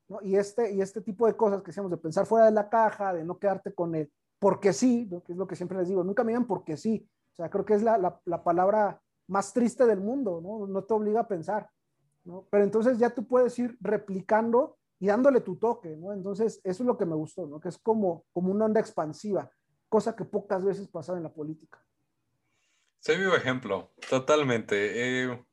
¿no? 0.09 0.19
Y 0.23 0.37
este, 0.37 0.73
y 0.73 0.81
este 0.81 1.03
tipo 1.03 1.27
de 1.27 1.37
cosas 1.37 1.61
que 1.61 1.67
decíamos 1.67 1.91
de 1.91 1.99
pensar 1.99 2.25
fuera 2.25 2.47
de 2.47 2.53
la 2.53 2.71
caja, 2.71 3.13
de 3.13 3.23
no 3.23 3.39
quedarte 3.39 3.75
con 3.75 3.95
el, 3.95 4.11
porque 4.39 4.73
sí, 4.73 5.11
que 5.27 5.33
es 5.33 5.39
lo 5.39 5.47
que 5.47 5.57
siempre 5.57 5.77
les 5.77 5.89
digo, 5.89 6.03
nunca 6.03 6.25
me 6.25 6.33
digan 6.33 6.47
porque 6.47 6.79
sí. 6.79 7.07
O 7.33 7.37
sea, 7.37 7.51
creo 7.51 7.67
que 7.67 7.75
es 7.75 7.83
la, 7.83 7.99
la, 7.99 8.19
la 8.25 8.43
palabra 8.43 8.99
más 9.27 9.53
triste 9.53 9.85
del 9.85 10.01
mundo, 10.01 10.41
¿no? 10.43 10.67
No 10.67 10.85
te 10.85 10.95
obliga 10.95 11.21
a 11.21 11.29
pensar, 11.29 11.69
¿no? 12.25 12.47
Pero 12.51 12.65
entonces 12.65 12.99
ya 12.99 13.11
tú 13.11 13.27
puedes 13.27 13.59
ir 13.59 13.77
replicando 13.83 14.79
y 14.99 15.09
dándole 15.09 15.43
tu 15.43 15.57
toque, 15.57 15.97
¿no? 15.97 16.15
Entonces, 16.15 16.63
eso 16.65 16.83
es 16.83 16.87
lo 16.87 16.97
que 16.97 17.05
me 17.05 17.15
gustó, 17.15 17.47
¿no? 17.47 17.61
Que 17.61 17.69
es 17.69 17.77
como, 17.77 18.25
como 18.33 18.51
una 18.53 18.65
onda 18.65 18.81
expansiva, 18.81 19.51
cosa 19.91 20.17
que 20.17 20.25
pocas 20.25 20.65
veces 20.65 20.89
pasa 20.89 21.15
en 21.15 21.25
la 21.25 21.35
política. 21.35 21.79
Soy 23.01 23.19
vivo 23.19 23.35
ejemplo, 23.35 23.93
totalmente. 24.09 25.25
Eh, 25.25 25.45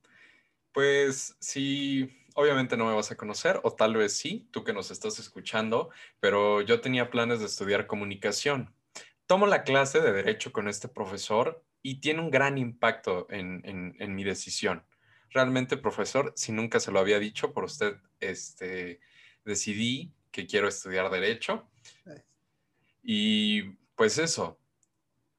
pues 0.74 1.36
sí, 1.40 2.10
obviamente 2.36 2.78
no 2.78 2.86
me 2.86 2.96
vas 2.96 3.12
a 3.12 3.18
conocer, 3.18 3.60
o 3.64 3.72
tal 3.72 3.96
vez 3.96 4.18
sí, 4.18 4.48
tú 4.52 4.64
que 4.64 4.74
nos 4.74 4.92
estás 4.92 5.20
escuchando, 5.20 5.90
pero 6.20 6.62
yo 6.62 6.82
tenía 6.82 7.10
planes 7.10 7.40
de 7.40 7.46
estudiar 7.46 7.88
comunicación. 7.88 8.74
Tomo 9.28 9.48
la 9.48 9.64
clase 9.64 10.02
de 10.02 10.12
derecho 10.12 10.52
con 10.52 10.68
este 10.68 10.88
profesor 10.88 11.64
y 11.82 12.02
tiene 12.02 12.22
un 12.22 12.32
gran 12.32 12.58
impacto 12.58 13.28
en, 13.30 13.62
en, 13.66 14.16
mi 14.16 14.24
decisión. 14.24 14.84
Realmente, 15.30 15.78
profesor, 15.78 16.34
si 16.36 16.52
nunca 16.52 16.80
se 16.80 16.92
lo 16.92 17.00
había 17.00 17.20
dicho 17.20 17.54
por 17.54 17.66
usted, 17.66 17.98
este, 18.20 19.00
decidí 19.46 20.14
que 20.32 20.48
quiero 20.48 20.68
estudiar 20.68 21.10
derecho. 21.10 21.70
Y 23.02 23.64
pues 23.96 24.18
eso, 24.18 24.60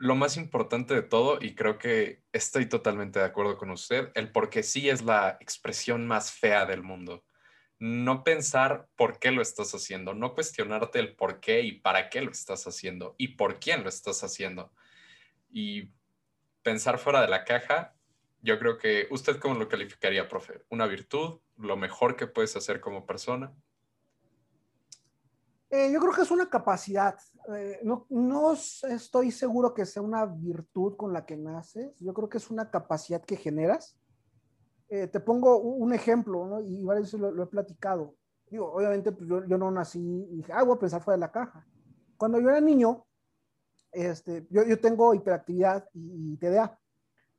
lo 0.04 0.16
más 0.16 0.36
importante 0.36 0.92
de 0.92 1.00
todo, 1.00 1.38
y 1.40 1.54
creo 1.54 1.78
que 1.78 2.20
estoy 2.30 2.66
totalmente 2.66 3.20
de 3.20 3.24
acuerdo 3.24 3.56
con 3.56 3.70
usted, 3.70 4.10
el 4.14 4.30
porque 4.30 4.62
sí 4.62 4.90
es 4.90 5.00
la 5.00 5.38
expresión 5.40 6.06
más 6.06 6.30
fea 6.30 6.66
del 6.66 6.82
mundo. 6.82 7.24
No 7.78 8.22
pensar 8.22 8.86
por 8.96 9.18
qué 9.18 9.30
lo 9.30 9.40
estás 9.40 9.74
haciendo, 9.74 10.12
no 10.12 10.34
cuestionarte 10.34 10.98
el 10.98 11.16
por 11.16 11.40
qué 11.40 11.62
y 11.62 11.80
para 11.80 12.10
qué 12.10 12.20
lo 12.20 12.30
estás 12.30 12.66
haciendo 12.66 13.14
y 13.16 13.28
por 13.28 13.58
quién 13.58 13.82
lo 13.82 13.88
estás 13.88 14.22
haciendo. 14.22 14.74
Y 15.50 15.88
pensar 16.62 16.98
fuera 16.98 17.22
de 17.22 17.28
la 17.28 17.44
caja, 17.44 17.94
yo 18.42 18.58
creo 18.58 18.76
que 18.76 19.06
usted 19.08 19.38
cómo 19.38 19.54
lo 19.54 19.70
calificaría, 19.70 20.28
profe? 20.28 20.60
¿Una 20.68 20.86
virtud? 20.86 21.40
¿Lo 21.56 21.78
mejor 21.78 22.14
que 22.14 22.26
puedes 22.26 22.54
hacer 22.56 22.78
como 22.78 23.06
persona? 23.06 23.54
Eh, 25.74 25.90
yo 25.90 25.98
creo 25.98 26.12
que 26.12 26.22
es 26.22 26.30
una 26.30 26.48
capacidad. 26.48 27.16
Eh, 27.52 27.80
no, 27.82 28.06
no, 28.08 28.52
estoy 28.52 29.32
seguro 29.32 29.74
que 29.74 29.84
sea 29.84 30.02
una 30.02 30.24
virtud 30.24 30.94
con 30.96 31.12
la 31.12 31.26
que 31.26 31.36
naces. 31.36 31.98
Yo 31.98 32.14
creo 32.14 32.28
que 32.28 32.38
es 32.38 32.48
una 32.48 32.70
capacidad 32.70 33.20
que 33.20 33.34
generas. 33.34 33.98
Eh, 34.88 35.08
te 35.08 35.18
pongo 35.18 35.58
un 35.58 35.92
ejemplo, 35.92 36.46
¿no? 36.46 36.60
y 36.60 36.80
varias 36.84 37.06
veces 37.06 37.18
lo, 37.18 37.42
he 37.42 37.46
platicado. 37.46 38.14
Digo, 38.48 38.72
obviamente, 38.72 39.10
pues 39.10 39.28
yo, 39.28 39.44
yo, 39.46 39.58
no 39.58 39.68
nací 39.72 39.98
y 39.98 40.36
dije, 40.36 40.52
ah, 40.52 40.62
voy 40.62 40.76
a 40.76 40.78
pensar 40.78 41.02
fuera 41.02 41.16
de 41.16 41.22
la 41.22 41.32
caja. 41.32 41.66
Cuando 42.16 42.38
yo 42.38 42.50
era 42.50 42.60
niño, 42.60 43.04
este, 43.90 44.46
yo, 44.50 44.62
yo 44.62 44.80
tengo 44.80 45.12
hiperactividad 45.12 45.88
y, 45.92 46.36
TDA. 46.36 46.78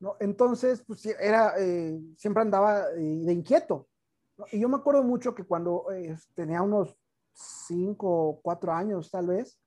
¿no? 0.02 0.18
Entonces, 0.20 0.84
pues 0.86 1.06
era, 1.06 1.54
siempre 2.18 2.42
andaba 2.42 2.90
de 2.90 3.32
inquieto. 3.32 3.88
Y 4.52 4.60
yo 4.60 4.68
me 4.68 4.76
acuerdo 4.76 5.04
mucho 5.04 5.34
que 5.34 5.46
cuando 5.46 5.86
tenía 6.34 6.62
unos 6.62 6.98
cinco 7.36 8.08
o 8.10 8.42
cuatro 8.42 8.72
años 8.72 9.12
tal 9.12 9.28
vez, 9.28 9.60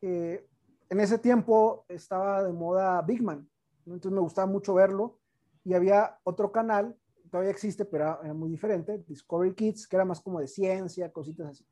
eh, 0.00 0.46
en 0.88 1.00
ese 1.00 1.18
tiempo 1.18 1.84
estaba 1.88 2.42
de 2.42 2.52
moda 2.52 3.02
Big 3.02 3.22
Man, 3.22 3.48
entonces 3.84 4.12
me 4.12 4.20
gustaba 4.20 4.46
mucho 4.46 4.74
verlo 4.74 5.18
y 5.64 5.74
había 5.74 6.18
otro 6.24 6.50
canal, 6.50 6.96
todavía 7.30 7.50
existe, 7.50 7.84
pero 7.84 8.22
era 8.22 8.32
muy 8.32 8.48
diferente, 8.48 8.98
Discovery 9.06 9.54
Kids, 9.54 9.86
que 9.86 9.96
era 9.96 10.04
más 10.04 10.20
como 10.20 10.40
de 10.40 10.46
ciencia, 10.46 11.12
cositas 11.12 11.48
así. 11.48 11.66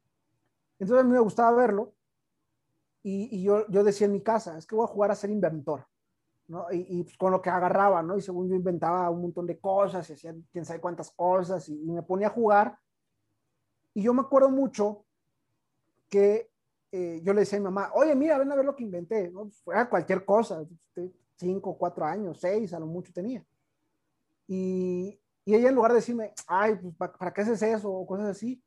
Entonces 0.78 1.02
a 1.02 1.06
mí 1.06 1.12
me 1.12 1.20
gustaba 1.20 1.56
verlo 1.56 1.94
y, 3.02 3.42
yo, 3.42 3.66
yo 3.68 3.84
decía 3.84 4.06
en 4.06 4.12
mi 4.12 4.20
casa, 4.20 4.58
es 4.58 4.66
que 4.66 4.74
voy 4.74 4.84
a 4.84 4.88
jugar 4.88 5.12
a 5.12 5.14
ser 5.14 5.30
inventor. 5.30 5.86
¿no? 6.48 6.66
Y, 6.72 7.04
pues, 7.04 7.16
con 7.16 7.32
lo 7.32 7.40
que 7.40 7.50
agarraba, 7.50 8.02
¿no? 8.02 8.16
Y 8.16 8.20
según 8.20 8.48
yo 8.48 8.54
inventaba 8.54 9.08
un 9.10 9.22
montón 9.22 9.46
de 9.46 9.58
cosas 9.58 10.08
y 10.10 10.12
hacía 10.12 10.34
quién 10.52 10.64
sabe 10.64 10.80
cuántas 10.80 11.10
cosas 11.10 11.68
y 11.68 11.76
me 11.76 12.02
ponía 12.02 12.28
a 12.28 12.30
jugar 12.30 12.78
y 13.96 14.02
yo 14.02 14.12
me 14.12 14.20
acuerdo 14.20 14.50
mucho 14.50 15.06
que 16.10 16.50
eh, 16.92 17.22
yo 17.24 17.32
le 17.32 17.40
decía 17.40 17.56
a 17.56 17.60
mi 17.60 17.64
mamá, 17.64 17.90
oye, 17.94 18.14
mira, 18.14 18.36
ven 18.36 18.52
a 18.52 18.54
ver 18.54 18.66
lo 18.66 18.76
que 18.76 18.84
inventé, 18.84 19.30
¿no? 19.30 19.48
Fuera 19.64 19.88
cualquier 19.88 20.22
cosa, 20.22 20.62
cinco, 21.34 21.78
cuatro 21.78 22.04
años, 22.04 22.38
seis, 22.38 22.74
a 22.74 22.78
lo 22.78 22.84
mucho 22.86 23.10
tenía. 23.10 23.42
Y, 24.46 25.18
y 25.46 25.54
ella 25.54 25.70
en 25.70 25.74
lugar 25.74 25.92
de 25.92 25.96
decirme, 25.96 26.34
ay, 26.46 26.74
pues, 26.74 26.94
¿para 26.94 27.32
qué 27.32 27.40
haces 27.40 27.62
eso? 27.62 27.90
O 27.90 28.06
cosas 28.06 28.28
así. 28.28 28.62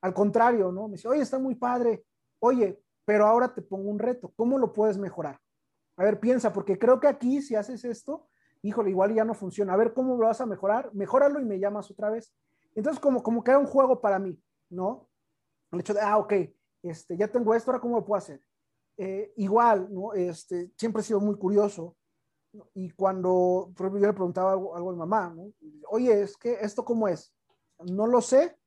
Al 0.00 0.14
contrario, 0.14 0.70
¿no? 0.70 0.86
Me 0.86 0.94
dice, 0.94 1.08
oye, 1.08 1.22
está 1.22 1.40
muy 1.40 1.56
padre. 1.56 2.04
Oye, 2.38 2.80
pero 3.04 3.26
ahora 3.26 3.52
te 3.52 3.62
pongo 3.62 3.90
un 3.90 3.98
reto. 3.98 4.32
¿Cómo 4.36 4.58
lo 4.58 4.72
puedes 4.72 4.96
mejorar? 4.96 5.40
A 5.96 6.04
ver, 6.04 6.20
piensa, 6.20 6.52
porque 6.52 6.78
creo 6.78 7.00
que 7.00 7.08
aquí 7.08 7.42
si 7.42 7.56
haces 7.56 7.84
esto, 7.84 8.28
híjole, 8.62 8.90
igual 8.90 9.12
ya 9.12 9.24
no 9.24 9.34
funciona. 9.34 9.72
A 9.72 9.76
ver, 9.76 9.92
¿cómo 9.92 10.16
lo 10.16 10.28
vas 10.28 10.40
a 10.40 10.46
mejorar? 10.46 10.94
Mejóralo 10.94 11.40
y 11.40 11.44
me 11.44 11.58
llamas 11.58 11.90
otra 11.90 12.10
vez. 12.10 12.32
Entonces, 12.76 13.00
como, 13.00 13.24
como 13.24 13.42
que 13.42 13.50
era 13.50 13.58
un 13.58 13.66
juego 13.66 14.00
para 14.00 14.20
mí. 14.20 14.38
¿No? 14.72 15.08
El 15.70 15.80
hecho 15.80 15.94
de, 15.94 16.00
ah, 16.00 16.18
ok, 16.18 16.32
este, 16.82 17.16
ya 17.16 17.28
tengo 17.28 17.54
esto, 17.54 17.70
ahora 17.70 17.80
cómo 17.80 17.96
lo 17.96 18.04
puedo 18.04 18.18
hacer. 18.18 18.42
Eh, 18.96 19.32
igual, 19.36 19.88
¿no? 19.92 20.12
Este, 20.12 20.72
siempre 20.76 21.00
he 21.00 21.04
sido 21.04 21.20
muy 21.20 21.36
curioso 21.36 21.96
y 22.74 22.90
cuando 22.90 23.72
yo 23.78 23.90
le 23.90 24.12
preguntaba 24.12 24.52
algo, 24.52 24.76
a 24.76 24.92
mi 24.92 24.98
mamá, 24.98 25.32
¿no? 25.34 25.52
Oye, 25.88 26.22
es 26.22 26.36
que 26.36 26.58
esto 26.60 26.84
cómo 26.84 27.08
es? 27.08 27.34
No 27.78 28.06
lo 28.06 28.20
sé, 28.20 28.58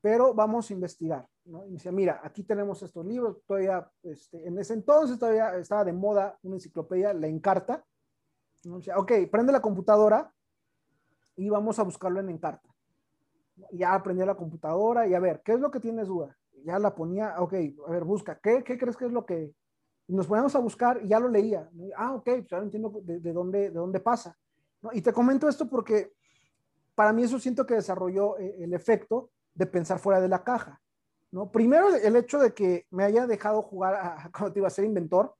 pero 0.00 0.32
vamos 0.32 0.70
a 0.70 0.72
investigar, 0.72 1.28
¿no? 1.44 1.66
Y 1.66 1.72
decía, 1.72 1.92
mira, 1.92 2.20
aquí 2.24 2.42
tenemos 2.42 2.82
estos 2.82 3.04
libros, 3.04 3.42
todavía, 3.46 3.90
este, 4.02 4.46
en 4.46 4.58
ese 4.58 4.72
entonces 4.72 5.18
todavía 5.18 5.54
estaba 5.56 5.84
de 5.84 5.92
moda 5.92 6.38
una 6.42 6.56
enciclopedia, 6.56 7.12
la 7.12 7.26
Encarta, 7.26 7.84
¿no? 8.64 8.78
Decía, 8.78 8.96
ok, 8.96 9.12
prende 9.30 9.52
la 9.52 9.60
computadora 9.60 10.32
y 11.36 11.50
vamos 11.50 11.78
a 11.78 11.82
buscarlo 11.82 12.20
en 12.20 12.30
Encarta 12.30 12.75
ya 13.72 13.94
aprendí 13.94 14.24
la 14.24 14.34
computadora 14.34 15.06
y 15.06 15.14
a 15.14 15.20
ver, 15.20 15.42
¿qué 15.44 15.52
es 15.52 15.60
lo 15.60 15.70
que 15.70 15.80
tienes 15.80 16.08
duda? 16.08 16.36
Ya 16.64 16.78
la 16.78 16.94
ponía, 16.94 17.36
ok, 17.38 17.54
a 17.86 17.90
ver, 17.90 18.04
busca, 18.04 18.38
¿qué, 18.40 18.62
qué 18.64 18.78
crees 18.78 18.96
que 18.96 19.06
es 19.06 19.12
lo 19.12 19.24
que... 19.24 19.54
nos 20.08 20.26
ponemos 20.26 20.54
a 20.54 20.58
buscar 20.58 21.00
y 21.02 21.08
ya 21.08 21.20
lo 21.20 21.28
leía. 21.28 21.68
Ah, 21.96 22.14
ok, 22.14 22.24
pues 22.24 22.52
ahora 22.52 22.64
entiendo 22.64 22.92
de, 23.02 23.32
dónde, 23.32 23.70
de 23.70 23.78
dónde 23.78 24.00
pasa. 24.00 24.36
Y 24.92 25.00
te 25.00 25.12
comento 25.12 25.48
esto 25.48 25.68
porque 25.68 26.12
para 26.94 27.12
mí 27.12 27.22
eso 27.24 27.38
siento 27.38 27.66
que 27.66 27.74
desarrolló 27.74 28.38
eh, 28.38 28.56
el 28.64 28.72
efecto 28.74 29.30
de 29.54 29.66
pensar 29.66 29.98
fuera 29.98 30.20
de 30.20 30.28
la 30.28 30.44
caja. 30.44 30.80
¿no? 31.30 31.50
Primero, 31.50 31.94
el 31.94 32.16
hecho 32.16 32.38
de 32.38 32.54
que 32.54 32.86
me 32.90 33.04
haya 33.04 33.26
dejado 33.26 33.62
jugar 33.62 33.94
a, 33.94 34.30
cuando 34.36 34.52
te 34.52 34.60
iba 34.60 34.68
a 34.68 34.70
ser 34.70 34.84
inventor, 34.84 35.34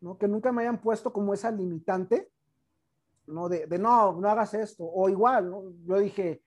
¿no? 0.00 0.16
que 0.16 0.28
nunca 0.28 0.52
me 0.52 0.62
hayan 0.62 0.80
puesto 0.80 1.12
como 1.12 1.34
esa 1.34 1.50
limitante, 1.50 2.30
¿no? 3.26 3.48
De, 3.48 3.66
de 3.66 3.78
no, 3.78 4.12
no 4.12 4.28
hagas 4.28 4.54
esto. 4.54 4.84
O 4.84 5.08
igual, 5.08 5.50
¿no? 5.50 5.64
yo 5.84 5.98
dije, 5.98 6.42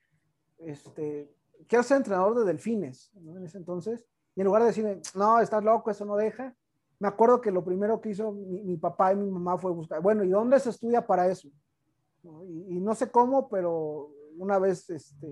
este, 0.66 1.34
quiero 1.68 1.82
ser 1.82 1.98
entrenador 1.98 2.38
de 2.38 2.44
delfines, 2.44 3.10
En 3.16 3.44
ese 3.44 3.58
entonces, 3.58 4.06
y 4.34 4.40
en 4.40 4.46
lugar 4.46 4.62
de 4.62 4.68
decirme, 4.68 5.00
no, 5.14 5.40
estás 5.40 5.62
loco, 5.62 5.90
eso 5.90 6.04
no 6.04 6.16
deja, 6.16 6.54
me 7.02 7.08
acuerdo 7.08 7.40
que 7.40 7.50
lo 7.50 7.64
primero 7.64 8.00
que 8.00 8.10
hizo 8.10 8.30
mi, 8.30 8.76
papá 8.76 9.12
y 9.12 9.16
mi 9.16 9.28
mamá 9.28 9.58
fue 9.58 9.72
buscar, 9.72 10.00
bueno, 10.00 10.22
¿y 10.22 10.28
dónde 10.28 10.60
se 10.60 10.70
estudia 10.70 11.04
para 11.04 11.26
eso? 11.26 11.48
Y, 12.68 12.78
no 12.78 12.94
sé 12.94 13.10
cómo, 13.10 13.48
pero 13.48 14.10
una 14.38 14.60
vez, 14.60 14.88
este, 14.88 15.26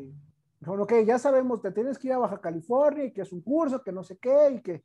bueno, 0.60 0.82
ok, 0.82 0.94
ya 1.06 1.16
sabemos, 1.18 1.62
te 1.62 1.70
tienes 1.70 1.96
que 1.96 2.08
ir 2.08 2.14
a 2.14 2.18
Baja 2.18 2.40
California 2.40 3.04
y 3.04 3.12
que 3.12 3.22
es 3.22 3.32
un 3.32 3.40
curso, 3.40 3.84
que 3.84 3.92
no 3.92 4.02
sé 4.02 4.18
qué, 4.18 4.50
y 4.56 4.60
que, 4.60 4.84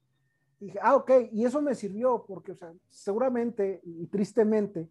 dije, 0.59 0.77
ah, 0.79 0.95
ok, 0.95 1.11
y 1.31 1.43
eso 1.43 1.59
me 1.59 1.73
sirvió, 1.73 2.23
porque, 2.23 2.51
o 2.51 2.55
sea, 2.55 2.71
seguramente 2.87 3.81
y 3.83 4.05
tristemente, 4.05 4.87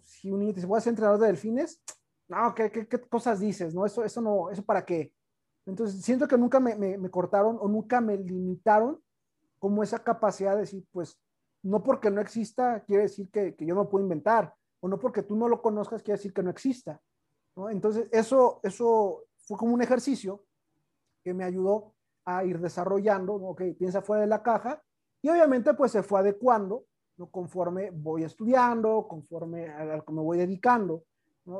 si 0.00 0.30
un 0.30 0.40
niño 0.40 0.54
dice, 0.54 0.66
voy 0.66 0.78
a 0.78 0.80
ser 0.80 0.92
entrenador 0.92 1.20
de 1.20 1.26
delfines, 1.26 1.82
no, 2.30 2.54
¿qué, 2.54 2.70
qué, 2.70 2.86
cosas 3.00 3.40
dices? 3.40 3.74
¿No? 3.74 3.84
Eso, 3.84 4.04
eso 4.04 4.20
no, 4.20 4.50
¿eso 4.50 4.62
para 4.64 4.84
qué? 4.84 5.12
Entonces, 5.66 6.00
siento 6.02 6.28
que 6.28 6.38
nunca 6.38 6.60
me, 6.60 6.76
me, 6.76 7.10
cortaron 7.10 7.58
o 7.60 7.68
nunca 7.68 8.00
me 8.00 8.16
limitaron 8.16 9.02
como 9.58 9.82
esa 9.82 9.98
capacidad 9.98 10.54
de 10.54 10.60
decir, 10.60 10.86
pues, 10.92 11.18
no 11.62 11.82
porque 11.82 12.10
no 12.10 12.20
exista 12.20 12.84
quiere 12.84 13.02
decir 13.02 13.28
que, 13.30 13.54
que 13.56 13.66
yo 13.66 13.74
no 13.74 13.88
puedo 13.88 14.04
inventar, 14.04 14.54
o 14.78 14.88
no 14.88 14.98
porque 14.98 15.22
tú 15.22 15.36
no 15.36 15.48
lo 15.48 15.60
conozcas 15.60 16.02
quiere 16.02 16.18
decir 16.18 16.32
que 16.32 16.42
no 16.42 16.50
exista. 16.50 17.00
¿no? 17.56 17.68
Entonces, 17.68 18.08
eso, 18.12 18.60
eso 18.62 19.24
fue 19.38 19.58
como 19.58 19.74
un 19.74 19.82
ejercicio 19.82 20.44
que 21.24 21.34
me 21.34 21.44
ayudó 21.44 21.94
a 22.24 22.44
ir 22.44 22.60
desarrollando, 22.60 23.38
¿no? 23.38 23.48
ok, 23.48 23.62
piensa 23.76 24.02
fuera 24.02 24.22
de 24.22 24.28
la 24.28 24.42
caja, 24.42 24.80
y 25.20 25.28
obviamente 25.28 25.74
pues 25.74 25.90
se 25.90 26.04
fue 26.04 26.20
adecuando, 26.20 26.84
¿no? 27.16 27.28
conforme 27.28 27.90
voy 27.90 28.22
estudiando, 28.22 29.06
conforme 29.08 29.68
a 29.68 29.96
lo 29.96 30.04
que 30.04 30.12
me 30.12 30.22
voy 30.22 30.38
dedicando. 30.38 31.04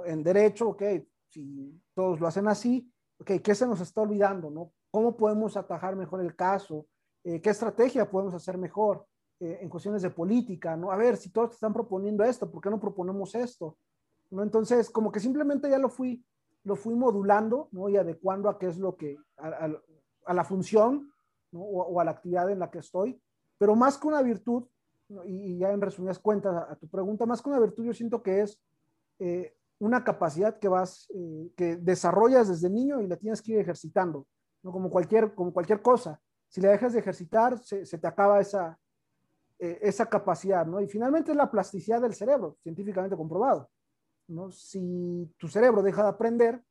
En 0.06 0.22
derecho, 0.22 0.68
ok, 0.68 0.82
si 1.28 1.80
todos 1.94 2.20
lo 2.20 2.26
hacen 2.26 2.48
así, 2.48 2.92
ok, 3.18 3.32
¿qué 3.42 3.54
se 3.54 3.66
nos 3.66 3.80
está 3.80 4.02
olvidando? 4.02 4.50
¿no? 4.50 4.72
¿Cómo 4.90 5.16
podemos 5.16 5.56
atajar 5.56 5.96
mejor 5.96 6.20
el 6.20 6.36
caso? 6.36 6.86
Eh, 7.24 7.40
¿Qué 7.40 7.50
estrategia 7.50 8.10
podemos 8.10 8.34
hacer 8.34 8.58
mejor 8.58 9.06
eh, 9.40 9.58
en 9.60 9.68
cuestiones 9.68 10.02
de 10.02 10.10
política? 10.10 10.76
¿no? 10.76 10.90
A 10.90 10.96
ver, 10.96 11.16
si 11.16 11.30
todos 11.30 11.54
están 11.54 11.72
proponiendo 11.72 12.24
esto, 12.24 12.50
¿por 12.50 12.60
qué 12.62 12.70
no 12.70 12.80
proponemos 12.80 13.34
esto? 13.34 13.76
¿no? 14.30 14.42
Entonces, 14.42 14.90
como 14.90 15.10
que 15.10 15.20
simplemente 15.20 15.68
ya 15.68 15.78
lo 15.78 15.88
fui, 15.88 16.24
lo 16.64 16.76
fui 16.76 16.94
modulando 16.94 17.68
¿no? 17.72 17.88
y 17.88 17.96
adecuando 17.96 18.48
a 18.48 18.58
qué 18.58 18.66
es 18.66 18.78
lo 18.78 18.96
que, 18.96 19.16
a, 19.36 20.34
la 20.34 20.44
función 20.44 21.10
¿no? 21.52 21.60
o, 21.60 21.82
o, 21.82 22.00
a 22.00 22.04
la 22.04 22.12
actividad 22.12 22.50
en 22.50 22.58
la 22.58 22.70
que 22.70 22.78
estoy. 22.78 23.20
Pero 23.58 23.74
más 23.74 23.98
que 23.98 24.08
una 24.08 24.22
virtud, 24.22 24.64
y, 25.26 25.58
ya 25.58 25.72
en 25.72 25.80
resumidas 25.80 26.18
cuentas 26.18 26.54
a, 26.68 26.76
tu 26.76 26.88
pregunta, 26.88 27.26
más 27.26 27.42
que 27.42 27.50
una 27.50 27.58
virtud, 27.58 27.84
yo 27.84 27.94
siento 27.94 28.22
que 28.22 28.42
es 28.42 28.60
eh, 29.18 29.54
una 29.80 30.04
capacidad 30.04 30.58
que 30.58 30.68
vas, 30.68 31.08
eh, 31.14 31.52
que 31.56 31.76
desarrollas 31.76 32.48
desde 32.48 32.68
niño 32.68 33.00
y 33.00 33.06
la 33.06 33.16
tienes 33.16 33.40
que 33.40 33.52
ir 33.52 33.58
ejercitando, 33.58 34.26
¿no? 34.62 34.72
como, 34.72 34.90
cualquier, 34.90 35.34
como 35.34 35.52
cualquier 35.52 35.80
cosa. 35.82 36.20
Si 36.48 36.60
la 36.60 36.70
dejas 36.70 36.92
de 36.92 37.00
ejercitar, 37.00 37.58
se, 37.58 37.84
te 37.84 38.06
acaba 38.06 38.40
esa, 38.40 38.78
eh, 39.58 39.78
esa 39.82 40.06
capacidad, 40.06 40.66
¿no? 40.66 40.80
Y 40.80 40.88
finalmente 40.88 41.30
es 41.30 41.36
la 41.36 41.50
plasticidad 41.50 42.02
del 42.02 42.14
cerebro, 42.14 42.58
científicamente 42.62 43.16
comprobado, 43.16 43.70
¿no? 44.28 44.50
Si 44.50 45.32
tu 45.38 45.48
cerebro 45.48 45.82
deja 45.82 46.02
de 46.02 46.08
aprender, 46.10 46.62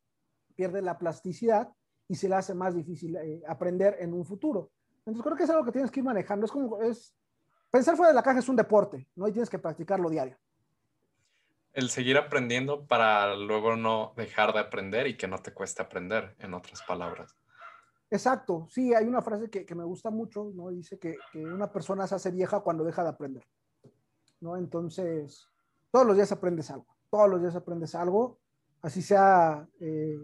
pierde 0.56 0.82
la 0.82 0.98
plasticidad 0.98 1.74
y 2.08 2.16
se 2.16 2.30
le 2.30 2.36
hace 2.36 2.54
más 2.54 2.76
difícil 2.76 3.18
aprender 3.48 3.96
en 4.00 4.14
un 4.14 4.26
futuro. 4.26 4.72
Entonces 5.00 5.24
creo 5.24 5.38
que 5.38 5.44
es 5.44 5.50
algo 5.50 5.66
que 5.66 5.72
tienes 5.72 5.90
que 5.90 6.02
ir 6.02 6.06
manejando. 6.06 6.46
Es 6.46 6.52
como, 6.52 6.82
es, 6.82 7.16
pensar 7.72 7.96
fuera 7.96 8.10
de 8.10 8.16
la 8.16 8.24
caja 8.24 8.40
es 8.40 8.50
un 8.50 8.56
deporte, 8.56 9.08
¿no? 9.16 9.28
Y 9.28 9.32
tienes 9.32 9.50
que 9.50 9.60
practicarlo 9.60 10.10
diario. 10.10 10.38
El 11.80 11.90
seguir 11.90 12.18
aprendiendo 12.18 12.86
para 12.86 13.36
luego 13.36 13.78
no 13.78 14.14
dejar 14.18 14.52
de 14.54 14.60
aprender 14.60 15.08
y 15.08 15.16
que 15.16 15.30
no 15.30 15.40
te 15.40 15.54
cueste 15.54 15.82
aprender, 15.82 16.36
en 16.40 16.54
otras 16.54 16.82
palabras. 16.84 17.38
Exacto, 18.12 18.68
sí, 18.70 18.94
hay 18.94 19.06
una 19.06 19.22
frase 19.22 19.50
que, 19.50 19.66
que 19.66 19.76
me 19.76 19.86
gusta 19.86 20.10
mucho, 20.10 20.52
¿no? 20.54 20.70
Dice 20.70 21.00
que, 21.00 21.16
que, 21.32 21.46
una 21.46 21.72
persona 21.72 22.06
se 22.06 22.16
hace 22.16 22.32
vieja 22.32 22.60
cuando 22.60 22.84
deja 22.84 23.04
de 23.04 23.10
aprender, 23.10 23.46
¿no? 24.42 24.58
Entonces, 24.58 25.48
todos 25.90 26.06
los 26.06 26.18
días 26.18 26.32
aprendes 26.34 26.70
algo, 26.70 26.88
todos 27.10 27.30
los 27.30 27.42
días 27.42 27.56
aprendes 27.56 27.96
algo, 27.96 28.40
así 28.82 29.02
sea, 29.02 29.66
eh, 29.80 30.20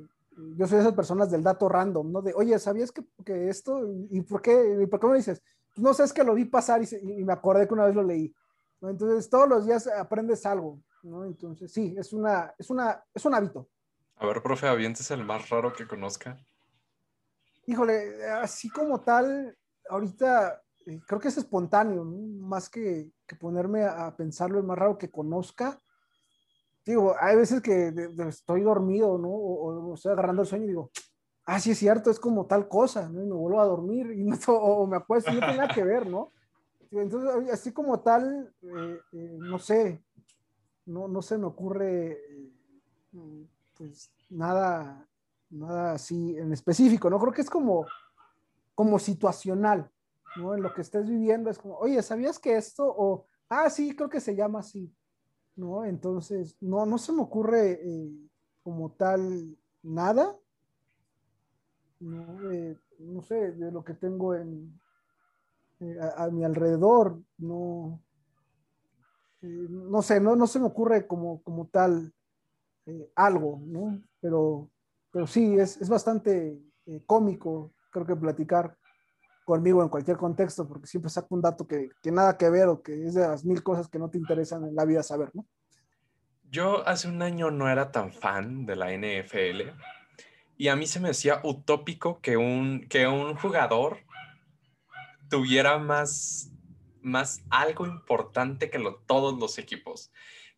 yo 0.57 0.67
soy 0.67 0.77
de 0.77 0.81
esas 0.81 0.95
personas 0.95 1.31
del 1.31 1.43
dato 1.43 1.69
random, 1.69 2.11
¿no? 2.11 2.21
De, 2.21 2.33
oye, 2.33 2.59
¿sabías 2.59 2.91
que, 2.91 3.03
que 3.23 3.47
esto? 3.47 3.79
¿Y 4.09 4.21
por 4.21 4.41
qué? 4.41 4.77
¿Y 4.81 4.87
por 4.87 4.99
qué 4.99 5.07
me 5.07 5.17
dices? 5.17 5.41
no 5.77 5.93
sé, 5.93 6.03
es 6.03 6.13
que 6.13 6.23
lo 6.23 6.33
vi 6.33 6.45
pasar 6.45 6.81
y, 6.83 7.23
me 7.23 7.33
acordé 7.33 7.67
que 7.67 7.73
una 7.73 7.85
vez 7.85 7.95
lo 7.95 8.03
leí. 8.03 8.33
Entonces, 8.89 9.29
todos 9.29 9.47
los 9.47 9.65
días 9.65 9.87
aprendes 9.87 10.45
algo, 10.45 10.81
¿no? 11.03 11.25
Entonces, 11.25 11.71
sí, 11.71 11.95
es, 11.97 12.13
una, 12.13 12.53
es, 12.57 12.69
una, 12.69 13.03
es 13.13 13.25
un 13.25 13.33
hábito. 13.33 13.69
A 14.17 14.25
ver, 14.25 14.41
profe, 14.41 14.67
¿avientes 14.67 15.11
el 15.11 15.23
más 15.25 15.49
raro 15.49 15.73
que 15.73 15.87
conozca? 15.87 16.37
Híjole, 17.67 18.25
así 18.31 18.69
como 18.69 19.01
tal, 19.01 19.57
ahorita 19.89 20.61
eh, 20.85 21.01
creo 21.07 21.19
que 21.19 21.29
es 21.29 21.37
espontáneo, 21.37 22.05
más 22.05 22.69
que, 22.69 23.11
que, 23.25 23.35
ponerme 23.35 23.83
a, 23.83 24.15
pensarlo, 24.15 24.59
el 24.59 24.65
más 24.65 24.77
raro 24.77 24.97
que 24.97 25.09
conozca. 25.09 25.81
Digo, 26.85 27.15
hay 27.19 27.35
veces 27.35 27.61
que 27.61 27.91
estoy 28.27 28.61
dormido, 28.61 29.17
¿no? 29.17 29.29
O, 29.29 29.89
o, 29.89 29.95
estoy 29.95 30.11
agarrando 30.11 30.43
el 30.43 30.47
sueño 30.47 30.65
y 30.65 30.69
digo, 30.69 30.91
ah, 31.45 31.59
sí 31.59 31.71
es 31.71 31.79
cierto, 31.79 32.11
es 32.11 32.19
como 32.19 32.45
tal 32.45 32.67
cosa, 32.67 33.09
¿no? 33.09 33.21
Y 33.21 33.25
me 33.25 33.33
vuelvo 33.33 33.59
a 33.61 33.65
dormir 33.65 34.11
y 34.11 34.25
no, 34.47 34.53
o 34.53 34.87
me 34.87 34.97
acuesto 34.97 35.31
y 35.31 35.35
no 35.35 35.39
tiene 35.39 35.57
nada 35.57 35.73
que 35.73 35.83
ver, 35.83 36.07
¿no? 36.07 36.31
Entonces, 36.91 37.51
así 37.51 37.71
como 37.71 37.99
tal, 37.99 38.53
eh, 38.61 38.99
eh, 39.13 39.37
no 39.39 39.59
sé, 39.59 40.03
no, 40.85 41.07
no 41.07 41.21
se 41.21 41.37
me 41.37 41.45
ocurre, 41.45 42.19
mm, 43.11 43.41
pues, 43.77 44.11
nada, 44.29 45.07
nada 45.49 45.93
así 45.93 46.37
en 46.37 46.53
específico, 46.53 47.09
¿no? 47.09 47.19
Creo 47.19 47.33
que 47.33 47.41
es 47.41 47.49
como, 47.49 47.85
como 48.73 48.99
situacional, 48.99 49.89
¿no? 50.37 50.53
En 50.53 50.61
lo 50.61 50.73
que 50.73 50.81
estés 50.81 51.07
viviendo 51.07 51.49
es 51.49 51.57
como, 51.57 51.77
oye, 51.77 52.01
¿sabías 52.01 52.39
que 52.39 52.55
esto? 52.57 52.85
O, 52.85 53.27
ah, 53.49 53.69
sí, 53.69 53.95
creo 53.95 54.09
que 54.09 54.19
se 54.19 54.35
llama 54.35 54.59
así, 54.59 54.93
¿no? 55.55 55.85
Entonces, 55.85 56.57
no, 56.61 56.85
no 56.85 56.97
se 56.97 57.13
me 57.13 57.21
ocurre 57.21 57.79
eh, 57.81 58.11
como 58.63 58.91
tal 58.91 59.57
nada, 59.81 60.35
¿no? 61.99 62.51
Eh, 62.51 62.77
no 62.99 63.21
sé, 63.21 63.51
de 63.51 63.71
lo 63.71 63.83
que 63.83 63.93
tengo 63.93 64.35
en, 64.35 64.79
eh, 65.79 65.97
a, 66.17 66.27
mi 66.29 66.43
alrededor, 66.43 67.19
no, 67.37 68.01
eh, 69.41 69.67
no 69.69 70.01
sé, 70.01 70.19
no, 70.19 70.35
no 70.35 70.47
se 70.47 70.59
me 70.59 70.65
ocurre 70.65 71.07
como, 71.07 71.41
como 71.43 71.67
tal 71.67 72.13
algo, 73.15 73.59
¿no? 73.65 73.99
Pero, 74.21 74.69
pero 75.11 75.25
sí, 75.25 75.57
es, 75.57 75.81
es 75.81 75.89
bastante 75.89 76.61
cómico, 77.07 77.73
creo 77.89 78.05
que 78.05 78.15
platicar 78.15 78.77
conmigo 79.43 79.81
en 79.81 79.89
cualquier 79.89 80.17
contexto, 80.17 80.67
porque 80.67 80.87
siempre 80.87 81.09
saco 81.09 81.33
un 81.35 81.41
dato 81.41 81.65
que, 81.65 81.89
que, 82.01 82.11
nada 82.11 82.37
que 82.37 82.49
ver 82.49 82.67
o 82.67 82.81
que 82.81 83.05
es 83.05 83.13
de 83.13 83.21
las 83.21 83.45
mil 83.45 83.63
cosas 83.63 83.87
que 83.87 83.99
no 83.99 84.09
te 84.09 84.17
interesan 84.17 84.65
en 84.65 84.75
la 84.75 84.85
vida 84.85 85.03
saber, 85.03 85.31
¿no? 85.33 85.45
Yo 86.51 86.87
hace 86.87 87.07
un 87.07 87.21
año 87.21 87.51
no 87.51 87.69
era 87.69 87.91
tan 87.91 88.11
fan 88.11 88.65
de 88.65 88.75
la 88.75 88.91
NFL, 88.91 89.71
y 90.57 90.67
a 90.69 90.75
mí 90.75 90.87
se 90.87 90.99
me 90.99 91.09
hacía 91.09 91.41
utópico 91.43 92.19
que 92.21 92.37
un, 92.37 92.87
que 92.87 93.07
un 93.07 93.35
jugador 93.35 93.97
tuviera 95.35 95.77
más, 95.77 96.49
más 97.01 97.41
algo 97.49 97.85
importante 97.85 98.69
que 98.69 98.79
lo, 98.79 98.95
todos 99.05 99.37
los 99.37 99.57
equipos. 99.57 100.13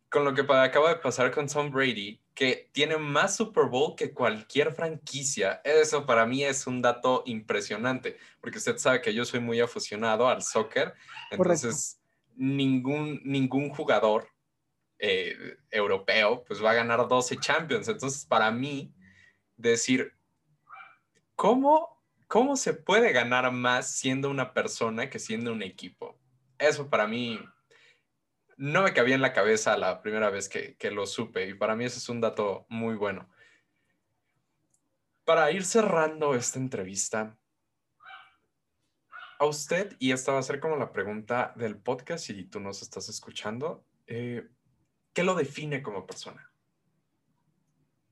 Con 0.08 0.24
lo 0.24 0.36
que 0.36 0.42
acaba 0.42 0.90
de 0.90 0.98
pasar 0.98 1.32
con 1.32 1.48
Tom 1.48 1.72
Brady, 1.72 2.22
que 2.36 2.70
tiene 2.74 2.98
más 2.98 3.36
Super 3.36 3.66
Bowl 3.66 3.96
que 3.96 4.14
cualquier 4.14 4.72
franquicia. 4.72 5.62
Eso 5.64 6.06
para 6.06 6.28
mí 6.28 6.44
es 6.44 6.68
un 6.68 6.84
dato 6.84 7.24
impresionante, 7.26 8.18
porque 8.40 8.60
usted 8.60 8.78
sabe 8.78 9.02
que 9.02 9.16
yo 9.16 9.26
soy 9.26 9.40
muy 9.40 9.60
aficionado 9.60 10.30
al 10.30 10.44
soccer, 10.44 10.94
entonces 11.32 12.00
ningún, 12.36 13.20
ningún 13.24 13.70
jugador 13.70 14.30
eh, 15.00 15.58
europeo 15.72 16.44
pues 16.48 16.64
va 16.64 16.70
a 16.70 16.76
ganar 16.76 17.08
12 17.08 17.36
Champions. 17.38 17.88
Entonces 17.88 18.24
para 18.26 18.52
mí 18.52 18.94
decir, 19.56 20.14
¿cómo, 21.36 21.97
¿cómo 22.28 22.56
se 22.56 22.74
puede 22.74 23.12
ganar 23.12 23.52
más 23.52 23.90
siendo 23.90 24.30
una 24.30 24.54
persona 24.54 25.10
que 25.10 25.20
siendo 25.20 25.52
un 25.52 25.62
equipo? 25.62 26.20
Eso 26.58 26.90
para 26.90 27.08
mí 27.08 27.40
no 28.58 28.84
me 28.84 28.94
cabía 28.94 29.16
en 29.16 29.22
la 29.22 29.34
cabeza 29.34 29.78
la 29.78 30.02
primera 30.02 30.30
vez 30.30 30.50
que, 30.50 30.76
que 30.78 30.92
lo 30.92 31.06
supe 31.06 31.48
y 31.48 31.54
para 31.54 31.76
mí 31.76 31.86
ese 31.86 32.00
es 32.00 32.10
un 32.10 32.22
dato 32.22 32.66
muy 32.70 32.96
bueno. 32.96 33.30
Para 35.24 35.52
ir 35.52 35.66
cerrando 35.66 36.36
esta 36.36 36.58
entrevista, 36.58 37.38
a 39.40 39.46
usted, 39.46 39.96
y 40.00 40.12
esta 40.12 40.32
va 40.32 40.40
a 40.40 40.44
ser 40.44 40.60
como 40.60 40.76
la 40.78 40.92
pregunta 40.92 41.54
del 41.56 41.78
podcast 41.78 42.26
si 42.26 42.44
tú 42.46 42.60
nos 42.60 42.82
estás 42.82 43.08
escuchando, 43.10 43.86
eh, 44.08 44.48
¿qué 45.14 45.24
lo 45.24 45.36
define 45.36 45.84
como 45.84 46.06
persona? 46.06 46.52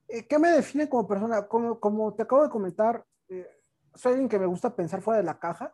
Eh, 0.07 0.27
¿Qué 0.27 0.37
me 0.37 0.49
define 0.49 0.87
como 0.87 1.07
persona? 1.07 1.47
Como, 1.47 1.79
como 1.79 2.13
te 2.13 2.23
acabo 2.23 2.43
de 2.43 2.49
comentar, 2.49 3.03
eh, 3.29 3.47
soy 3.95 4.13
alguien 4.13 4.29
que 4.29 4.39
me 4.39 4.45
gusta 4.45 4.75
pensar 4.75 5.01
fuera 5.01 5.17
de 5.17 5.25
la 5.25 5.39
caja. 5.39 5.73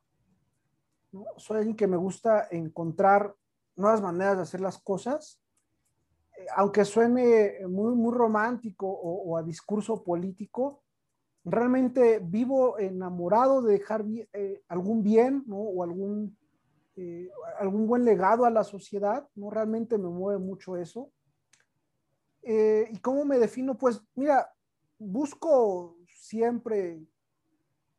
Soy 1.38 1.58
alguien 1.58 1.76
que 1.76 1.88
me 1.88 1.98
gusta 1.98 2.48
encontrar 2.52 3.36
nuevas 3.76 4.02
maneras 4.02 4.38
de 4.38 4.44
hacer 4.44 4.62
las 4.62 4.78
cosas. 4.78 5.42
Eh, 6.38 6.46
aunque 6.56 6.86
suene 6.86 7.56
muy, 7.68 7.96
muy 7.96 8.14
romántico 8.14 8.88
o, 8.88 9.38
a 9.38 9.44
discurso 9.44 10.04
político, 10.04 10.84
realmente 11.44 12.20
vivo 12.20 12.78
enamorado 12.78 13.62
de 13.62 13.74
dejar 13.74 14.06
algún 14.68 15.04
bien 15.04 15.44
¿no? 15.48 15.58
o 15.58 15.84
algún, 15.84 16.38
algún 17.60 17.88
buen 17.88 18.06
legado 18.06 18.46
a 18.46 18.52
la 18.52 18.64
sociedad. 18.64 19.28
¿no? 19.36 19.50
Realmente 19.50 19.98
me 19.98 20.10
mueve 20.10 20.40
mucho 20.40 20.78
eso. 20.78 21.12
Eh, 22.44 22.88
¿Y 22.92 22.98
cómo 23.00 23.26
me 23.26 23.38
defino? 23.38 23.78
Pues 23.78 24.02
mira, 24.16 24.52
busco 24.98 25.98
siempre 26.08 27.00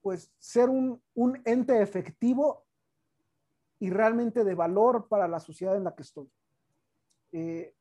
pues 0.03 0.31
ser 0.39 0.69
un, 0.69 1.01
un, 1.15 1.41
ente 1.45 1.81
efectivo 1.81 2.65
y 3.79 3.91
realmente 3.91 4.45
de 4.45 4.55
valor 4.55 5.09
para 5.09 5.29
la 5.29 5.41
sociedad 5.41 5.77
en 5.77 5.85
la 5.85 5.95
que 5.95 6.03
estoy. 6.03 6.31
Eh, 7.33 7.75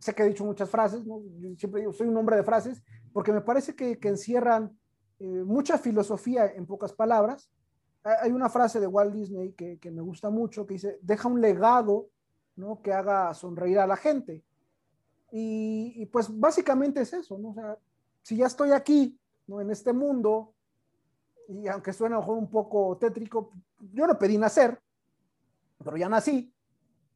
sé 0.00 0.14
que 0.14 0.22
he 0.22 0.28
dicho 0.28 0.44
muchas 0.44 0.68
frases, 0.68 1.04
¿no? 1.06 1.22
Yo 1.38 1.54
siempre 1.56 1.86
soy 1.92 2.08
un 2.08 2.16
hombre 2.16 2.36
de 2.36 2.42
frases, 2.42 2.82
porque 3.12 3.32
me 3.32 3.40
parece 3.40 3.74
que, 3.74 3.98
que 3.98 4.08
encierran 4.08 4.78
eh, 5.18 5.24
mucha 5.24 5.78
filosofía 5.78 6.46
en 6.46 6.66
pocas 6.66 6.92
palabras. 6.92 7.50
Hay 8.02 8.30
una 8.30 8.48
frase 8.48 8.78
de 8.78 8.86
Walt 8.86 9.14
Disney 9.14 9.52
que, 9.52 9.78
que, 9.78 9.90
me 9.90 10.02
gusta 10.02 10.30
mucho, 10.30 10.66
que 10.66 10.74
dice, 10.74 10.98
deja 11.02 11.28
un 11.28 11.40
legado 11.40 12.08
¿no? 12.54 12.80
que 12.82 12.92
haga 12.92 13.32
sonreír 13.34 13.78
a 13.78 13.86
la 13.86 13.96
gente. 13.96 14.44
Y, 15.32 16.06
pues 16.06 16.28
básicamente 16.30 17.00
es 17.00 17.12
eso, 17.12 17.36
¿no? 17.38 17.50
O 17.50 17.54
sea, 17.54 17.76
si 18.22 18.36
ya 18.36 18.46
estoy 18.46 18.70
aquí, 18.70 19.18
¿no? 19.46 19.60
En 19.60 19.70
este 19.70 19.92
mundo, 19.92 20.54
y 21.48 21.68
aunque 21.68 21.92
suene 21.92 22.14
a 22.14 22.18
lo 22.18 22.22
mejor 22.22 22.38
un 22.38 22.50
poco 22.50 22.96
tétrico, 22.98 23.52
yo 23.92 24.06
no 24.06 24.18
pedí 24.18 24.38
nacer, 24.38 24.80
pero 25.82 25.96
ya 25.96 26.08
nací, 26.08 26.52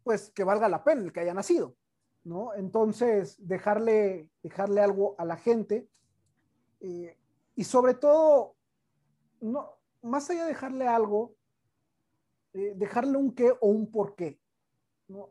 pues 0.02 0.30
que 0.30 0.44
valga 0.44 0.68
la 0.68 0.84
pena 0.84 1.02
el 1.02 1.12
que 1.12 1.20
haya 1.20 1.34
nacido, 1.34 1.74
¿no? 2.24 2.54
Entonces, 2.54 3.36
dejarle, 3.46 4.30
dejarle 4.42 4.80
algo 4.80 5.14
a 5.18 5.24
la 5.24 5.36
gente 5.36 5.88
eh, 6.80 7.16
y 7.54 7.64
sobre 7.64 7.94
todo, 7.94 8.56
no, 9.40 9.70
más 10.02 10.30
allá 10.30 10.42
de 10.42 10.48
dejarle 10.48 10.86
algo, 10.86 11.34
eh, 12.52 12.74
dejarle 12.76 13.16
un 13.16 13.34
qué 13.34 13.52
o 13.60 13.68
un 13.68 13.90
por 13.90 14.14
qué. 14.14 14.40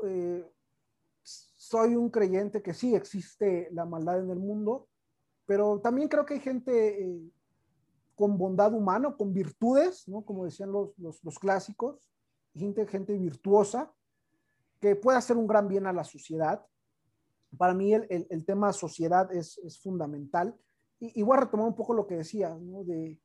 Eh, 0.05 0.45
soy 1.23 1.95
un 1.95 2.09
creyente 2.09 2.61
que 2.61 2.73
sí 2.73 2.95
existe 2.95 3.69
la 3.71 3.85
maldad 3.85 4.19
en 4.19 4.29
el 4.29 4.39
mundo, 4.39 4.87
pero 5.45 5.79
también 5.79 6.07
creo 6.07 6.25
que 6.25 6.35
hay 6.35 6.39
gente 6.39 7.31
con 8.19 8.37
bondad 8.37 8.73
humana, 8.73 9.15
con 9.17 9.33
virtudes, 9.33 10.05
¿no? 10.09 10.25
Como 10.25 10.43
decían 10.43 10.73
los, 10.73 10.89
los, 10.97 11.39
clásicos, 11.39 12.11
gente, 12.53 12.85
gente 12.85 13.17
virtuosa. 13.17 13.93
que 14.81 14.97
puede 14.97 15.17
hacer 15.17 15.37
un 15.37 15.47
gran 15.47 15.69
bien 15.69 15.87
a 15.87 15.93
la 15.93 16.03
sociedad. 16.03 16.65
Para 17.57 17.73
mí 17.73 17.93
el, 17.93 18.27
el, 18.29 18.45
tema 18.45 18.73
sociedad 18.73 19.33
es, 19.33 19.57
es 19.59 19.79
fundamental. 19.79 20.53
Y, 20.99 21.17
y, 21.17 21.23
voy 21.23 21.37
a 21.37 21.39
retomar 21.39 21.67
un 21.67 21.75
poco 21.75 21.93
lo 21.93 22.05
que 22.05 22.17
decía 22.17 22.53
de, 22.59 23.17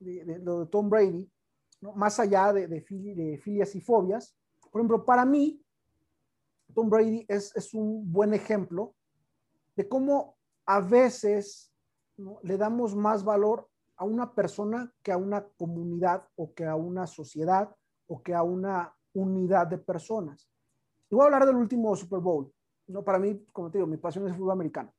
de, 0.00 0.38
lo 0.40 0.60
de 0.60 0.66
Tom 0.66 0.90
Brady, 0.90 1.26
más 1.94 2.20
allá 2.20 2.52
de, 2.52 2.68
de, 2.68 2.82
filias 3.38 3.74
y 3.74 3.80
fobias. 3.80 4.36
Por 4.70 4.82
ejemplo, 4.82 5.02
para 5.02 5.24
mí, 5.24 5.64
Tom 6.74 6.90
Brady 6.90 7.24
es, 7.26 7.56
es 7.56 7.72
un 7.72 8.12
buen 8.12 8.34
ejemplo 8.34 8.94
de 9.76 9.88
cómo 9.88 10.36
a 10.66 10.80
veces 10.80 11.72
le 12.42 12.58
damos 12.58 12.94
más 12.94 13.24
valor 13.24 13.66
a 13.96 14.04
una 14.04 14.34
persona 14.34 14.92
que 15.02 15.12
a 15.12 15.16
una 15.16 15.46
comunidad 15.56 16.28
o 16.36 16.52
que 16.54 16.64
a 16.64 16.76
una 16.76 17.06
sociedad 17.06 17.74
o 18.06 18.22
que 18.22 18.34
a 18.34 18.42
una 18.42 18.94
unidad 19.14 19.66
de 19.66 19.78
personas. 19.78 20.48
Y 21.10 21.14
voy 21.14 21.22
a 21.22 21.24
hablar 21.26 21.46
del 21.46 21.56
último 21.56 21.94
Super 21.96 22.20
Bowl. 22.20 22.52
¿no? 22.88 23.02
Para 23.02 23.18
mí, 23.18 23.44
como 23.52 23.70
te 23.70 23.78
digo, 23.78 23.86
mi 23.86 23.96
pasión 23.96 24.24
es 24.24 24.32
el 24.32 24.38
fútbol 24.38 24.52
americano. 24.52 24.92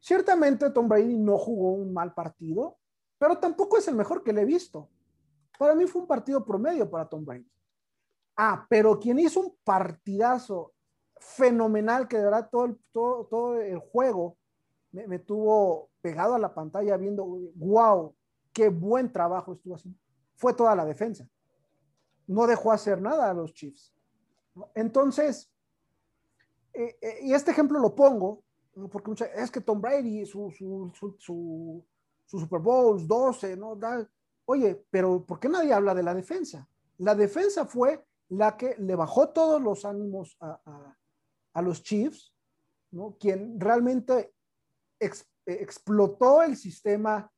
Ciertamente 0.00 0.70
Tom 0.70 0.88
Brady 0.88 1.16
no 1.16 1.36
jugó 1.38 1.72
un 1.72 1.92
mal 1.92 2.14
partido, 2.14 2.78
pero 3.18 3.38
tampoco 3.38 3.76
es 3.76 3.88
el 3.88 3.96
mejor 3.96 4.22
que 4.22 4.32
le 4.32 4.42
he 4.42 4.46
visto. 4.46 4.88
Para 5.58 5.74
mí 5.74 5.86
fue 5.86 6.02
un 6.02 6.08
partido 6.08 6.44
promedio 6.44 6.88
para 6.88 7.08
Tom 7.08 7.24
Brady. 7.24 7.50
Ah, 8.36 8.64
pero 8.68 8.98
quien 8.98 9.18
hizo 9.18 9.40
un 9.40 9.56
partidazo 9.64 10.72
fenomenal 11.18 12.06
que 12.06 12.16
de 12.16 12.24
verdad 12.24 12.48
todo 12.50 12.64
el, 12.66 12.78
todo, 12.92 13.26
todo 13.26 13.60
el 13.60 13.78
juego 13.78 14.36
me, 14.92 15.08
me, 15.08 15.18
tuvo 15.18 15.87
pegado 16.08 16.34
a 16.34 16.38
la 16.38 16.54
pantalla 16.54 16.96
viendo, 16.96 17.22
wow, 17.56 18.14
qué 18.50 18.70
buen 18.70 19.12
trabajo 19.12 19.52
estuvo 19.52 19.74
haciendo. 19.74 20.00
Fue 20.36 20.54
toda 20.54 20.74
la 20.74 20.86
defensa. 20.86 21.28
No 22.26 22.46
dejó 22.46 22.72
hacer 22.72 23.02
nada 23.02 23.28
a 23.28 23.34
los 23.34 23.52
Chiefs. 23.52 23.94
Entonces, 24.74 25.52
eh, 26.72 26.96
eh, 27.02 27.18
y 27.24 27.34
este 27.34 27.50
ejemplo 27.50 27.78
lo 27.78 27.94
pongo, 27.94 28.42
porque 28.90 29.22
es 29.34 29.50
que 29.50 29.60
Tom 29.60 29.82
Brady, 29.82 30.24
su, 30.24 30.50
su, 30.50 30.90
su, 30.94 31.14
su, 31.18 31.84
Super 32.24 32.60
Bowls 32.60 33.06
12, 33.06 33.58
¿no? 33.58 33.76
Da, 33.76 34.08
oye, 34.46 34.82
pero 34.90 35.22
¿por 35.26 35.38
qué 35.38 35.50
nadie 35.50 35.74
habla 35.74 35.94
de 35.94 36.02
la 36.02 36.14
defensa? 36.14 36.66
La 36.96 37.14
defensa 37.14 37.66
fue 37.66 38.02
la 38.30 38.56
que 38.56 38.76
le 38.78 38.94
bajó 38.94 39.28
todos 39.28 39.60
los 39.60 39.84
ánimos 39.84 40.38
a, 40.40 40.94
a, 41.52 41.60
los 41.60 41.82
Chiefs, 41.82 42.32
¿no? 42.92 43.14
Quien 43.20 43.60
realmente 43.60 44.32
explotó 45.54 46.42
el 46.42 46.56
sistema 46.56 47.30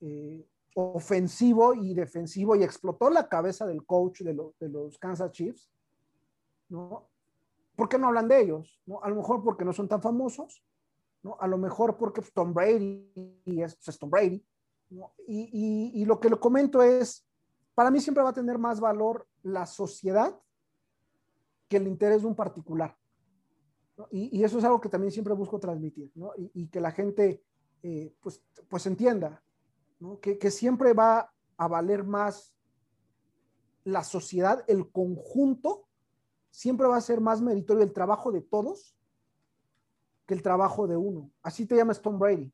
eh, 0.00 0.46
ofensivo 0.74 1.74
y 1.74 1.94
defensivo 1.94 2.56
y 2.56 2.62
explotó 2.62 3.10
la 3.10 3.28
cabeza 3.28 3.66
del 3.66 3.84
coach 3.84 4.20
de, 4.20 4.34
lo, 4.34 4.54
de 4.58 4.68
los 4.68 4.98
Kansas 4.98 5.32
Chiefs, 5.32 5.70
¿no? 6.68 7.08
¿Por 7.76 7.88
qué 7.88 7.98
no 7.98 8.08
hablan 8.08 8.28
de 8.28 8.40
ellos? 8.40 8.80
¿no? 8.86 9.02
A 9.02 9.08
lo 9.08 9.16
mejor 9.16 9.42
porque 9.42 9.64
no 9.64 9.72
son 9.72 9.88
tan 9.88 10.02
famosos, 10.02 10.64
¿no? 11.22 11.36
A 11.40 11.46
lo 11.46 11.58
mejor 11.58 11.96
porque 11.96 12.20
pues, 12.20 12.32
Tom 12.32 12.52
Brady 12.52 13.10
es, 13.46 13.74
pues, 13.74 13.88
es 13.88 13.98
Tom 13.98 14.10
Brady, 14.10 14.44
y, 15.26 15.92
y, 15.94 16.04
lo 16.04 16.18
que 16.18 16.28
lo 16.28 16.40
comento 16.40 16.82
es, 16.82 17.24
para 17.74 17.92
mí 17.92 18.00
siempre 18.00 18.24
va 18.24 18.30
a 18.30 18.34
tener 18.34 18.58
más 18.58 18.80
valor 18.80 19.26
la 19.42 19.64
sociedad 19.64 20.36
que 21.68 21.76
el 21.76 21.86
interés 21.86 22.22
de 22.22 22.26
un 22.26 22.34
particular. 22.34 22.96
Y, 24.10 24.36
y, 24.36 24.42
eso 24.42 24.58
es 24.58 24.64
algo 24.64 24.80
que 24.80 24.88
también 24.88 25.12
siempre 25.12 25.34
busco 25.34 25.60
transmitir, 25.60 26.10
¿no? 26.16 26.32
y, 26.36 26.66
que 26.68 26.80
la 26.80 26.90
gente 26.90 27.44
eh, 27.82 28.14
pues, 28.20 28.42
pues 28.68 28.86
entienda, 28.86 29.42
que, 30.20 30.38
que 30.38 30.50
siempre 30.50 30.92
va 30.92 31.32
a 31.56 31.68
valer 31.68 32.04
más 32.04 32.54
la 33.84 34.04
sociedad, 34.04 34.64
el 34.66 34.90
conjunto, 34.90 35.88
siempre 36.50 36.86
va 36.86 36.96
a 36.96 37.00
ser 37.00 37.20
más 37.20 37.40
meritorio 37.40 37.82
el 37.82 37.92
trabajo 37.92 38.32
de 38.32 38.42
todos 38.42 38.96
que 40.26 40.34
el 40.34 40.42
trabajo 40.42 40.86
de 40.86 40.96
uno. 40.96 41.30
Así 41.42 41.66
te 41.66 41.76
llamas 41.76 42.00
Tom 42.00 42.18
Brady. 42.18 42.52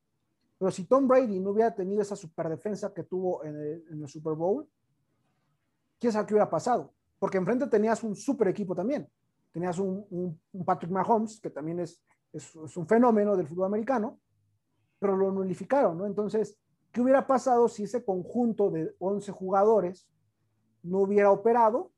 Pero 0.58 0.70
si 0.70 0.84
Tom 0.84 1.06
Brady 1.06 1.38
no 1.38 1.50
hubiera 1.50 1.74
tenido 1.74 2.00
esa 2.00 2.16
superdefensa 2.16 2.94
que 2.94 3.02
tuvo 3.02 3.44
en 3.44 3.54
el, 3.56 4.08
Super 4.08 4.32
Bowl, 4.34 4.66
¿quién 5.98 6.12
sabe 6.12 6.26
qué 6.26 6.34
hubiera 6.34 6.48
pasado? 6.48 6.94
Porque 7.18 7.36
enfrente 7.36 7.66
tenías 7.66 8.02
un 8.02 8.16
super 8.16 8.48
equipo 8.48 8.74
también. 8.74 9.08
Tenías 9.52 9.78
un, 9.78 10.40
Patrick 10.64 10.90
Mahomes, 10.90 11.40
que 11.40 11.50
también 11.50 11.80
es, 11.80 12.02
es, 12.32 12.54
un 12.54 12.86
fenómeno 12.86 13.36
del 13.36 13.46
fútbol 13.46 13.66
americano, 13.66 14.18
pero 14.98 15.16
lo 15.16 15.30
nulificaron, 15.30 15.98
¿no? 15.98 16.06
Entonces, 16.06 16.58
¿qué 16.92 17.00
hubiera 17.00 17.26
pasado 17.26 17.68
si 17.68 17.84
ese 17.84 18.04
conjunto 18.04 18.70
de 18.70 18.94
11 18.98 19.32
jugadores 19.32 20.08
no 20.82 21.00
hubiera 21.00 21.30
operado? 21.30 21.92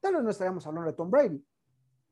tal 0.00 0.14
vez 0.14 0.24
no 0.24 0.30
estaríamos 0.30 0.66
hablando 0.66 0.90
de 0.90 0.96
Tom 0.96 1.10
Brady. 1.10 1.44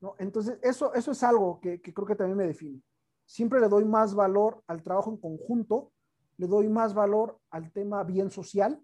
¿no? 0.01 0.15
Entonces, 0.19 0.57
eso, 0.61 0.93
eso 0.93 1.11
es 1.11 1.23
algo 1.23 1.59
que, 1.59 1.81
que, 1.81 1.93
creo 1.93 2.07
que 2.07 2.15
también 2.15 2.37
me 2.37 2.47
define. 2.47 2.81
Siempre 3.25 3.59
le 3.59 3.67
doy 3.67 3.85
más 3.85 4.13
valor 4.15 4.63
al 4.67 4.81
trabajo 4.81 5.11
en 5.11 5.17
conjunto, 5.17 5.91
le 6.37 6.47
doy 6.47 6.69
más 6.69 6.93
valor 6.93 7.39
al 7.49 7.71
tema 7.71 8.03
bien 8.03 8.31
social 8.31 8.79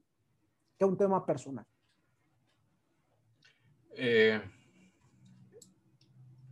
que 0.77 0.83
a 0.83 0.87
un 0.87 0.97
tema 0.97 1.25
personal. 1.25 1.65
Eh, 3.91 4.41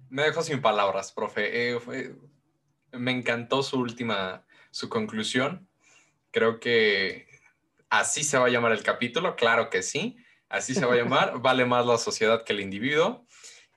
me 0.10 0.24
dejo 0.24 0.42
sin 0.42 0.62
palabras, 0.62 1.12
profe. 1.12 1.74
Eh, 1.74 2.16
me 2.94 3.12
encantó 3.12 3.64
su 3.64 3.80
última, 3.80 4.46
su 4.74 4.90
conclusión. 4.90 5.70
Creo 6.32 6.60
que 6.60 7.28
así 7.90 8.26
se 8.26 8.38
va 8.38 8.48
a 8.48 8.50
llamar 8.50 8.74
el 8.74 8.84
capítulo, 8.84 9.38
claro 9.38 9.70
que 9.70 9.82
sí 9.82 10.18
así 10.54 10.76
se 10.76 10.86
va 10.86 10.94
a 10.94 10.98
llamar, 10.98 11.40
vale 11.42 11.66
más 11.66 11.86
la 11.86 11.98
sociedad 11.98 12.44
que 12.44 12.54
el 12.54 12.62
individuo. 12.62 13.26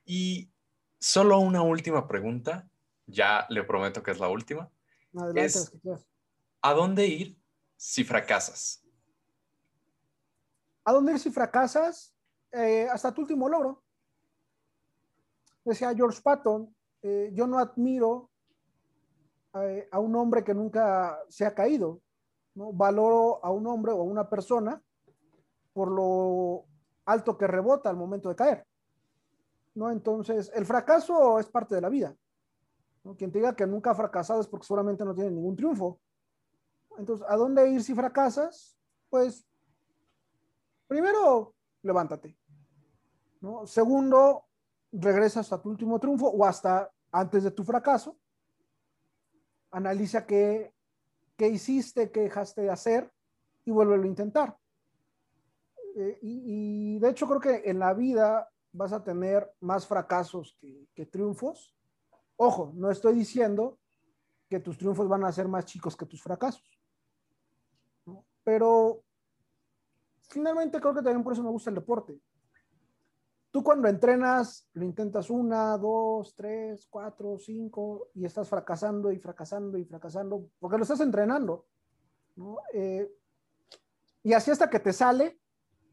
Y 0.05 0.53
solo 1.01 1.39
una 1.39 1.63
última 1.63 2.07
pregunta, 2.07 2.69
ya 3.07 3.47
le 3.49 3.65
prometo 3.65 4.03
que 4.03 4.11
es 4.11 4.21
la 4.21 4.29
última. 4.29 4.71
Adelante, 5.15 5.47
es, 5.47 5.73
¿A 6.61 6.75
dónde 6.75 7.07
ir 7.07 7.41
si 7.77 8.05
fracasas? 8.05 8.85
¿A 10.85 10.93
dónde 10.93 11.13
ir 11.13 11.19
si 11.19 11.31
fracasas? 11.31 12.15
Eh, 12.53 12.87
hasta 12.91 13.13
tu 13.13 13.23
último 13.23 13.49
logro. 13.49 13.83
Decía 15.65 15.95
George 15.95 16.21
Patton, 16.23 16.75
eh, 17.03 17.31
yo 17.33 17.47
no 17.47 17.59
admiro 17.59 18.31
a 19.91 19.99
un 19.99 20.17
hombre 20.17 20.45
que 20.45 20.55
nunca 20.55 21.19
se 21.29 21.47
ha 21.47 21.55
caído, 21.55 22.01
¿no? 22.55 22.73
valoro 22.73 23.45
a 23.45 23.51
un 23.51 23.67
hombre 23.67 23.93
o 23.93 24.01
a 24.01 24.05
una 24.05 24.29
persona 24.29 24.83
por 25.73 25.91
lo 25.91 26.65
alto 27.05 27.37
que 27.37 27.47
rebota 27.47 27.91
al 27.91 27.97
momento 27.97 28.29
de 28.29 28.37
caer. 28.37 28.67
¿no? 29.75 29.91
Entonces, 29.91 30.51
el 30.55 30.65
fracaso 30.65 31.39
es 31.39 31.47
parte 31.47 31.75
de 31.75 31.81
la 31.81 31.89
vida. 31.89 32.17
Quien 33.17 33.31
te 33.31 33.39
diga 33.39 33.55
que 33.55 33.67
nunca 33.67 33.91
ha 33.91 33.95
fracasado 33.95 34.41
es 34.41 34.49
porque 34.49 34.67
seguramente 34.67 35.05
no 35.05 35.15
tiene 35.15 35.31
ningún 35.31 35.55
triunfo. 35.55 36.01
Entonces, 36.99 37.25
¿a 37.29 37.37
dónde 37.37 37.69
ir 37.71 37.83
si 37.83 37.95
fracasas? 37.95 38.77
Pues, 39.11 39.47
primero, 40.89 41.55
levántate. 41.83 42.37
¿no? 43.41 43.67
Segundo, 43.67 44.47
regresas 44.91 45.53
a 45.53 45.61
tu 45.61 45.69
último 45.69 46.01
triunfo 46.01 46.29
o 46.29 46.45
hasta 46.45 46.91
antes 47.13 47.45
de 47.45 47.51
tu 47.51 47.63
fracaso. 47.63 48.17
Analiza 49.77 50.27
qué, 50.27 50.73
qué 51.37 51.49
hiciste, 51.49 52.11
qué 52.11 52.21
dejaste 52.21 52.63
de 52.63 52.71
hacer 52.71 53.13
y 53.67 53.71
vuélvelo 53.71 54.05
a 54.05 54.07
intentar. 54.07 54.57
Eh, 55.97 56.19
y, 56.23 56.99
de 56.99 57.11
hecho 57.11 57.27
creo 57.27 57.41
que 57.41 57.69
en 57.69 57.79
la 57.79 57.93
vida 57.93 58.51
vas 58.73 58.95
a 58.95 59.05
tener 59.05 59.53
más 59.61 59.87
fracasos 59.87 60.59
que, 60.95 61.05
triunfos. 61.05 61.75
Ojo, 62.37 62.73
no 62.75 62.91
estoy 62.91 63.17
diciendo 63.17 63.79
que 64.49 64.61
tus 64.61 64.79
triunfos 64.79 65.09
van 65.09 65.25
a 65.25 65.33
ser 65.33 65.47
más 65.47 65.67
chicos 65.67 65.95
que 65.95 66.07
tus 66.07 66.23
fracasos. 66.23 66.81
Pero 68.45 69.03
finalmente 70.31 70.81
creo 70.81 70.95
que 70.95 71.03
también 71.03 71.23
por 71.23 71.35
eso 71.35 71.43
me 71.43 71.51
gusta 71.51 71.69
el 71.69 71.77
deporte. 71.77 72.19
Tú 73.57 73.65
cuando 73.65 73.89
entrenas, 73.89 74.69
lo 74.75 74.85
intentas 74.85 75.31
una, 75.31 75.79
dos, 75.79 76.35
tres, 76.35 76.87
cuatro, 76.91 77.39
cinco, 77.39 78.09
y 78.13 78.27
estás 78.27 78.51
fracasando 78.51 79.11
y 79.11 79.19
fracasando 79.19 79.79
y 79.79 79.85
fracasando, 79.87 80.51
porque 80.59 80.77
lo 80.77 80.83
estás 80.83 81.01
entrenando. 81.01 81.65
¿no? 82.35 82.59
Eh, 82.75 83.11
y 84.23 84.35
así 84.35 84.51
hasta 84.51 84.69
que 84.69 84.79
te 84.79 84.93
sale, 84.93 85.41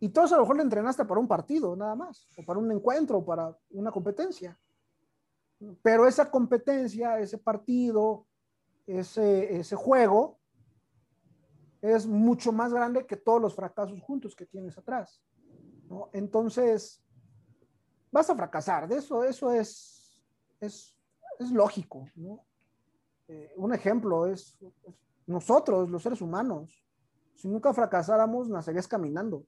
y 0.01 0.09
todos 0.09 0.34
a 0.34 0.36
lo 0.36 0.41
mejor 0.41 0.57
lo 0.57 0.64
entrenaste 0.64 1.05
para 1.05 1.22
un 1.22 1.28
partido, 1.30 1.74
nada 1.78 1.95
más, 1.95 2.28
o 2.36 2.43
para 2.43 2.59
un 2.59 2.70
encuentro, 2.70 3.20
o 3.20 3.26
para 3.26 3.57
una 3.70 3.93
competencia. 3.93 4.59
Pero 5.82 6.05
esa 6.05 6.30
competencia, 6.30 7.18
ese 7.18 7.38
partido, 7.38 8.28
ese, 8.86 9.55
ese 9.55 9.78
juego, 9.78 10.38
es 11.82 12.05
mucho 12.05 12.51
más 12.51 12.74
grande 12.74 13.05
que 13.05 13.16
todos 13.16 13.41
los 13.41 13.55
fracasos 13.55 14.01
juntos 14.01 14.36
que 14.36 14.47
tienes 14.47 14.78
atrás. 14.78 15.24
¿no? 15.88 16.09
Entonces, 16.11 17.02
vas 18.14 18.30
a 18.30 18.36
fracasar, 18.36 18.88
de 18.88 18.97
eso, 18.97 19.24
eso 19.24 19.51
es, 19.51 20.24
es, 20.61 20.95
lógico. 21.51 22.05
¿no? 22.16 22.45
Eh, 23.28 23.51
un 23.57 23.74
ejemplo 23.74 24.28
es, 24.28 24.57
nosotros, 25.26 25.89
los 25.89 26.03
seres 26.03 26.22
humanos, 26.22 26.86
si 27.36 27.47
nunca 27.47 27.74
fracasáramos, 27.74 28.47
nacerías 28.47 28.88
caminando 28.88 29.45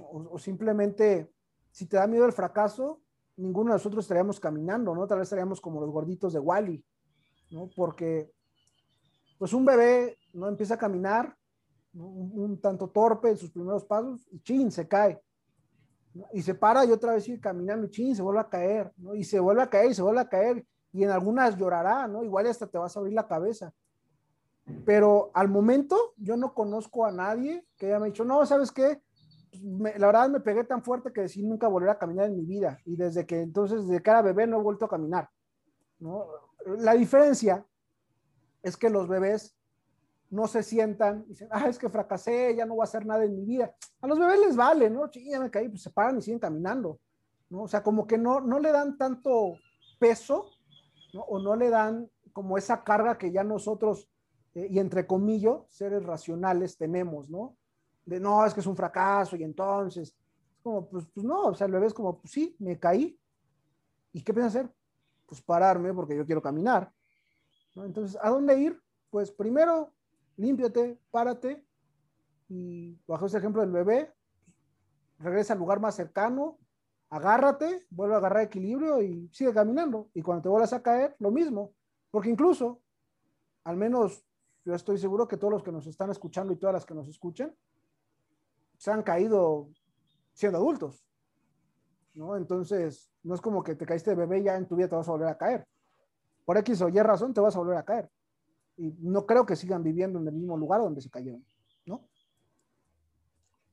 o, 0.00 0.30
o, 0.32 0.38
simplemente, 0.38 1.30
si 1.70 1.86
te 1.86 1.98
da 1.98 2.06
miedo 2.06 2.24
el 2.24 2.32
fracaso, 2.32 3.02
ninguno 3.36 3.70
de 3.70 3.74
nosotros 3.74 4.04
estaríamos 4.04 4.40
caminando, 4.40 4.94
¿no? 4.94 5.06
Tal 5.06 5.18
vez 5.18 5.26
estaríamos 5.26 5.60
como 5.60 5.80
los 5.80 5.90
gorditos 5.90 6.32
de 6.32 6.38
Wally, 6.38 6.82
¿no? 7.50 7.68
Porque, 7.76 8.32
pues 9.38 9.52
un 9.52 9.66
bebé 9.66 10.16
no 10.32 10.48
empieza 10.48 10.74
a 10.74 10.78
caminar, 10.78 11.36
un, 11.92 12.58
tanto 12.62 12.88
torpe 12.88 13.28
en 13.28 13.36
sus 13.36 13.50
primeros 13.50 13.84
pasos, 13.84 14.26
y 14.30 14.40
chin, 14.40 14.72
se 14.72 14.88
cae. 14.88 15.22
Y 16.32 16.42
se 16.42 16.54
para 16.54 16.84
y 16.84 16.92
otra 16.92 17.14
vez 17.14 17.24
sigue 17.24 17.40
caminando, 17.40 17.86
chin, 17.88 18.14
se 18.14 18.22
vuelve 18.22 18.40
a 18.40 18.48
caer, 18.48 18.92
¿no? 18.96 19.14
Y 19.14 19.24
se 19.24 19.40
vuelve 19.40 19.62
a 19.62 19.70
caer 19.70 19.90
y 19.90 19.94
se 19.94 20.02
vuelve 20.02 20.20
a 20.20 20.28
caer, 20.28 20.66
y 20.92 21.04
en 21.04 21.10
algunas 21.10 21.56
llorará, 21.56 22.06
¿no? 22.06 22.22
Igual 22.22 22.46
hasta 22.46 22.66
te 22.66 22.78
vas 22.78 22.96
a 22.96 23.00
abrir 23.00 23.14
la 23.14 23.26
cabeza. 23.26 23.72
Pero 24.84 25.30
al 25.34 25.48
momento 25.48 25.96
yo 26.16 26.36
no 26.36 26.54
conozco 26.54 27.06
a 27.06 27.12
nadie 27.12 27.66
que 27.76 27.86
haya 27.86 28.04
dicho, 28.04 28.24
no, 28.24 28.44
¿sabes 28.46 28.70
qué? 28.70 29.00
la 29.60 30.06
verdad 30.06 30.30
me 30.30 30.40
pegué 30.40 30.64
tan 30.64 30.82
fuerte 30.82 31.12
que 31.12 31.22
decidí 31.22 31.46
nunca 31.46 31.68
volver 31.68 31.90
a 31.90 31.98
caminar 31.98 32.26
en 32.26 32.36
mi 32.36 32.44
vida. 32.44 32.78
Y 32.84 32.96
desde 32.96 33.26
que 33.26 33.40
entonces, 33.40 33.86
desde 33.86 34.02
que 34.02 34.10
era 34.10 34.22
bebé, 34.22 34.46
no 34.46 34.58
he 34.58 34.62
vuelto 34.62 34.86
a 34.86 34.88
caminar. 34.88 35.28
¿no? 35.98 36.26
La 36.78 36.94
diferencia 36.94 37.64
es 38.62 38.76
que 38.76 38.90
los 38.90 39.08
bebés 39.08 39.54
no 40.32 40.46
se 40.46 40.62
sientan 40.62 41.24
y 41.26 41.30
dicen, 41.30 41.48
ah, 41.50 41.68
es 41.68 41.78
que 41.78 41.88
fracasé, 41.88 42.56
ya 42.56 42.66
no 42.66 42.74
voy 42.74 42.82
a 42.82 42.84
hacer 42.84 43.06
nada 43.06 43.24
en 43.24 43.36
mi 43.36 43.44
vida. 43.44 43.74
A 44.00 44.06
los 44.06 44.18
bebés 44.18 44.40
les 44.40 44.56
vale, 44.56 44.90
¿no? 44.90 45.10
ya 45.10 45.38
me 45.38 45.50
caí, 45.50 45.68
pues 45.68 45.82
se 45.82 45.90
paran 45.90 46.18
y 46.18 46.22
siguen 46.22 46.40
caminando, 46.40 46.98
¿no? 47.50 47.62
O 47.62 47.68
sea, 47.68 47.82
como 47.82 48.06
que 48.06 48.18
no, 48.18 48.40
no 48.40 48.58
le 48.58 48.72
dan 48.72 48.96
tanto 48.96 49.54
peso, 49.98 50.46
¿no? 51.12 51.20
O 51.22 51.38
no 51.38 51.54
le 51.54 51.70
dan 51.70 52.10
como 52.32 52.56
esa 52.56 52.82
carga 52.82 53.18
que 53.18 53.30
ya 53.30 53.44
nosotros, 53.44 54.08
eh, 54.54 54.68
y 54.70 54.78
entre 54.78 55.06
comillas, 55.06 55.60
seres 55.68 56.02
racionales 56.02 56.76
tenemos, 56.76 57.28
¿no? 57.28 57.56
de 58.04 58.20
no, 58.20 58.44
es 58.44 58.54
que 58.54 58.60
es 58.60 58.66
un 58.66 58.76
fracaso 58.76 59.36
y 59.36 59.44
entonces, 59.44 60.08
es 60.08 60.62
como, 60.62 60.88
pues, 60.88 61.06
pues 61.12 61.24
no, 61.24 61.46
o 61.46 61.54
sea, 61.54 61.66
el 61.66 61.72
bebé 61.72 61.86
es 61.86 61.94
como, 61.94 62.18
pues 62.18 62.32
sí, 62.32 62.56
me 62.58 62.78
caí. 62.78 63.18
¿Y 64.12 64.22
qué 64.22 64.32
piensas 64.32 64.56
hacer? 64.56 64.72
Pues 65.26 65.40
pararme 65.42 65.94
porque 65.94 66.16
yo 66.16 66.26
quiero 66.26 66.42
caminar. 66.42 66.92
Entonces, 67.74 68.18
¿a 68.22 68.28
dónde 68.28 68.58
ir? 68.58 68.80
Pues 69.10 69.30
primero, 69.30 69.92
límpiate, 70.42 70.98
párate 71.10 71.64
y 72.48 72.98
bajo 73.06 73.26
ese 73.26 73.38
ejemplo 73.38 73.62
del 73.62 73.70
bebé, 73.70 74.12
regresa 75.18 75.54
al 75.54 75.58
lugar 75.58 75.80
más 75.80 75.94
cercano, 75.94 76.58
agárrate, 77.08 77.86
vuelve 77.90 78.14
a 78.14 78.18
agarrar 78.18 78.42
equilibrio 78.42 79.00
y 79.00 79.28
sigue 79.32 79.54
caminando. 79.54 80.10
Y 80.12 80.22
cuando 80.22 80.42
te 80.42 80.48
vuelvas 80.48 80.72
a 80.72 80.82
caer, 80.82 81.16
lo 81.18 81.30
mismo. 81.30 81.72
Porque 82.10 82.28
incluso, 82.28 82.82
al 83.64 83.76
menos 83.76 84.24
yo 84.64 84.74
estoy 84.74 84.98
seguro 84.98 85.26
que 85.26 85.36
todos 85.36 85.52
los 85.52 85.62
que 85.62 85.72
nos 85.72 85.86
están 85.86 86.10
escuchando 86.10 86.52
y 86.52 86.56
todas 86.56 86.74
las 86.74 86.84
que 86.84 86.94
nos 86.94 87.08
escuchen, 87.08 87.56
se 88.76 88.90
han 88.90 89.02
caído 89.02 89.70
siendo 90.34 90.58
adultos, 90.58 91.06
¿no? 92.14 92.36
Entonces, 92.36 93.10
no 93.22 93.34
es 93.34 93.40
como 93.40 93.62
que 93.62 93.76
te 93.76 93.86
caíste 93.86 94.10
de 94.10 94.16
bebé 94.16 94.40
y 94.40 94.44
ya 94.44 94.56
en 94.56 94.66
tu 94.66 94.76
vida 94.76 94.88
te 94.88 94.96
vas 94.96 95.08
a 95.08 95.12
volver 95.12 95.28
a 95.28 95.38
caer. 95.38 95.66
Por 96.44 96.58
X 96.58 96.82
o 96.82 96.88
Y 96.88 96.98
razón 97.00 97.32
te 97.32 97.40
vas 97.40 97.54
a 97.54 97.60
volver 97.60 97.76
a 97.76 97.84
caer. 97.84 98.10
Y 98.76 98.94
no 99.00 99.26
creo 99.26 99.44
que 99.46 99.56
sigan 99.56 99.82
viviendo 99.82 100.18
en 100.18 100.26
el 100.28 100.34
mismo 100.34 100.56
lugar 100.56 100.80
donde 100.80 101.00
se 101.00 101.10
cayeron, 101.10 101.44
¿no? 101.84 102.08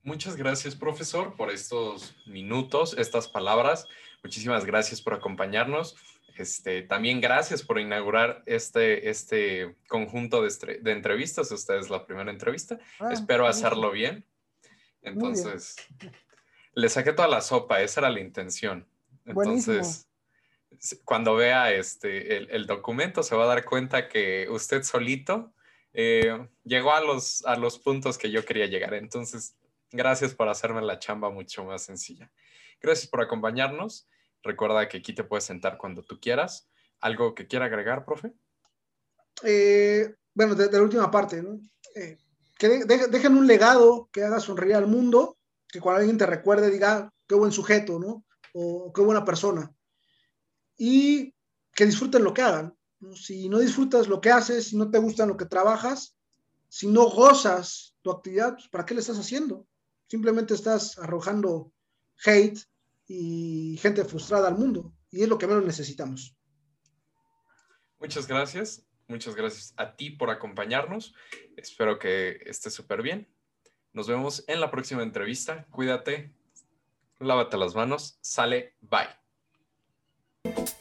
Muchas 0.03 0.35
gracias, 0.35 0.75
profesor, 0.75 1.35
por 1.35 1.51
estos 1.51 2.15
minutos, 2.25 2.95
estas 2.97 3.27
palabras. 3.27 3.85
Muchísimas 4.23 4.65
gracias 4.65 5.01
por 5.01 5.13
acompañarnos. 5.13 5.95
Este, 6.37 6.83
también 6.83 7.19
gracias 7.19 7.63
por 7.63 7.79
inaugurar 7.79 8.43
este, 8.45 9.09
este 9.09 9.75
conjunto 9.87 10.41
de, 10.41 10.79
de 10.81 10.91
entrevistas. 10.91 11.51
Esta 11.51 11.77
es 11.77 11.89
la 11.89 12.05
primera 12.05 12.31
entrevista. 12.31 12.79
Ah, 12.99 13.11
Espero 13.11 13.45
hacerlo 13.45 13.91
bien. 13.91 14.25
Entonces, 15.01 15.75
le 16.73 16.89
saqué 16.89 17.13
toda 17.13 17.27
la 17.27 17.41
sopa, 17.41 17.81
esa 17.81 18.01
era 18.01 18.09
la 18.09 18.19
intención. 18.19 18.87
Entonces, 19.25 20.08
cuando 21.03 21.35
vea 21.35 21.71
este, 21.73 22.37
el, 22.55 22.65
documento, 22.65 23.23
se 23.23 23.35
va 23.35 23.43
a 23.43 23.47
dar 23.47 23.65
cuenta 23.65 24.07
que 24.07 24.47
usted 24.49 24.83
solito 24.83 25.53
eh, 25.93 26.47
llegó 26.63 26.93
a 26.93 27.01
los, 27.01 27.45
a 27.45 27.55
los 27.55 27.79
puntos 27.79 28.17
que 28.17 28.31
yo 28.31 28.45
quería 28.45 28.67
llegar. 28.67 28.93
Entonces, 28.93 29.55
gracias 29.91 30.33
por 30.33 30.49
hacerme 30.49 30.81
la 30.81 30.99
chamba 30.99 31.29
mucho 31.29 31.63
más 31.65 31.83
sencilla. 31.83 32.31
Gracias 32.81 33.07
por 33.07 33.21
acompañarnos. 33.21 34.07
Recuerda 34.43 34.87
que 34.87 34.97
aquí 34.97 35.13
te 35.13 35.23
puedes 35.23 35.43
sentar 35.43 35.77
cuando 35.77 36.01
tú 36.03 36.19
quieras. 36.19 36.69
¿Algo 37.01 37.35
que 37.35 37.47
quiera 37.47 37.65
agregar, 37.65 38.05
profe? 38.05 38.33
Eh, 39.43 40.13
bueno, 40.33 40.55
de, 40.55 40.71
la 40.71 40.81
última 40.81 41.11
parte, 41.11 41.41
¿no? 41.41 41.59
Eh, 41.95 42.17
que 42.57 42.67
dejen 42.85 43.37
un 43.37 43.47
legado 43.47 44.09
que 44.11 44.23
haga 44.23 44.39
sonreír 44.39 44.75
al 44.75 44.87
mundo, 44.87 45.37
que 45.67 45.79
cuando 45.79 45.99
alguien 45.99 46.17
te 46.17 46.25
recuerde 46.25 46.69
diga, 46.69 47.09
qué 47.25 47.35
buen 47.35 47.51
sujeto, 47.51 47.99
¿no? 47.99 48.25
O 48.53 48.91
qué 48.93 49.01
buena 49.01 49.23
persona. 49.23 49.71
Y 50.79 51.35
que 51.75 51.85
disfruten 51.85 52.23
lo 52.23 52.33
que 52.33 52.41
hagan. 52.41 52.75
Si 53.13 53.47
no 53.49 53.59
disfrutas 53.59 54.07
lo 54.07 54.19
que 54.19 54.31
haces, 54.31 54.69
si 54.69 54.77
no 54.77 54.89
te 54.89 54.97
gusta 54.97 55.27
lo 55.27 55.37
que 55.37 55.45
trabajas, 55.45 56.17
si 56.67 56.87
no 56.87 57.09
gozas 57.09 57.95
tu 58.01 58.11
actividad, 58.11 58.53
pues, 58.53 58.67
¿para 58.69 58.85
qué 58.85 58.93
le 58.93 59.01
estás 59.01 59.19
haciendo? 59.19 59.67
Simplemente 60.07 60.53
estás 60.53 60.97
arrojando 60.97 61.71
hate 62.25 62.59
y 63.07 63.77
gente 63.81 64.03
frustrada 64.05 64.47
al 64.47 64.57
mundo. 64.57 64.93
Y 65.11 65.21
es 65.21 65.29
lo 65.29 65.37
que 65.37 65.47
menos 65.47 65.65
necesitamos. 65.65 66.35
Muchas 67.99 68.27
gracias. 68.27 68.85
Muchas 69.07 69.35
gracias 69.35 69.73
a 69.75 69.95
ti 69.95 70.11
por 70.11 70.29
acompañarnos. 70.29 71.13
Espero 71.57 71.97
que 71.97 72.39
estés 72.45 72.73
súper 72.73 73.01
bien. 73.01 73.27
Nos 73.91 74.07
vemos 74.07 74.43
en 74.47 74.61
la 74.61 74.69
próxima 74.69 75.01
entrevista. 75.01 75.65
Cuídate, 75.71 76.31
lávate 77.19 77.57
las 77.57 77.73
manos. 77.73 78.19
Sale, 78.21 78.75
bye. 78.81 79.28
Thank 80.45 80.69
you 80.69 80.78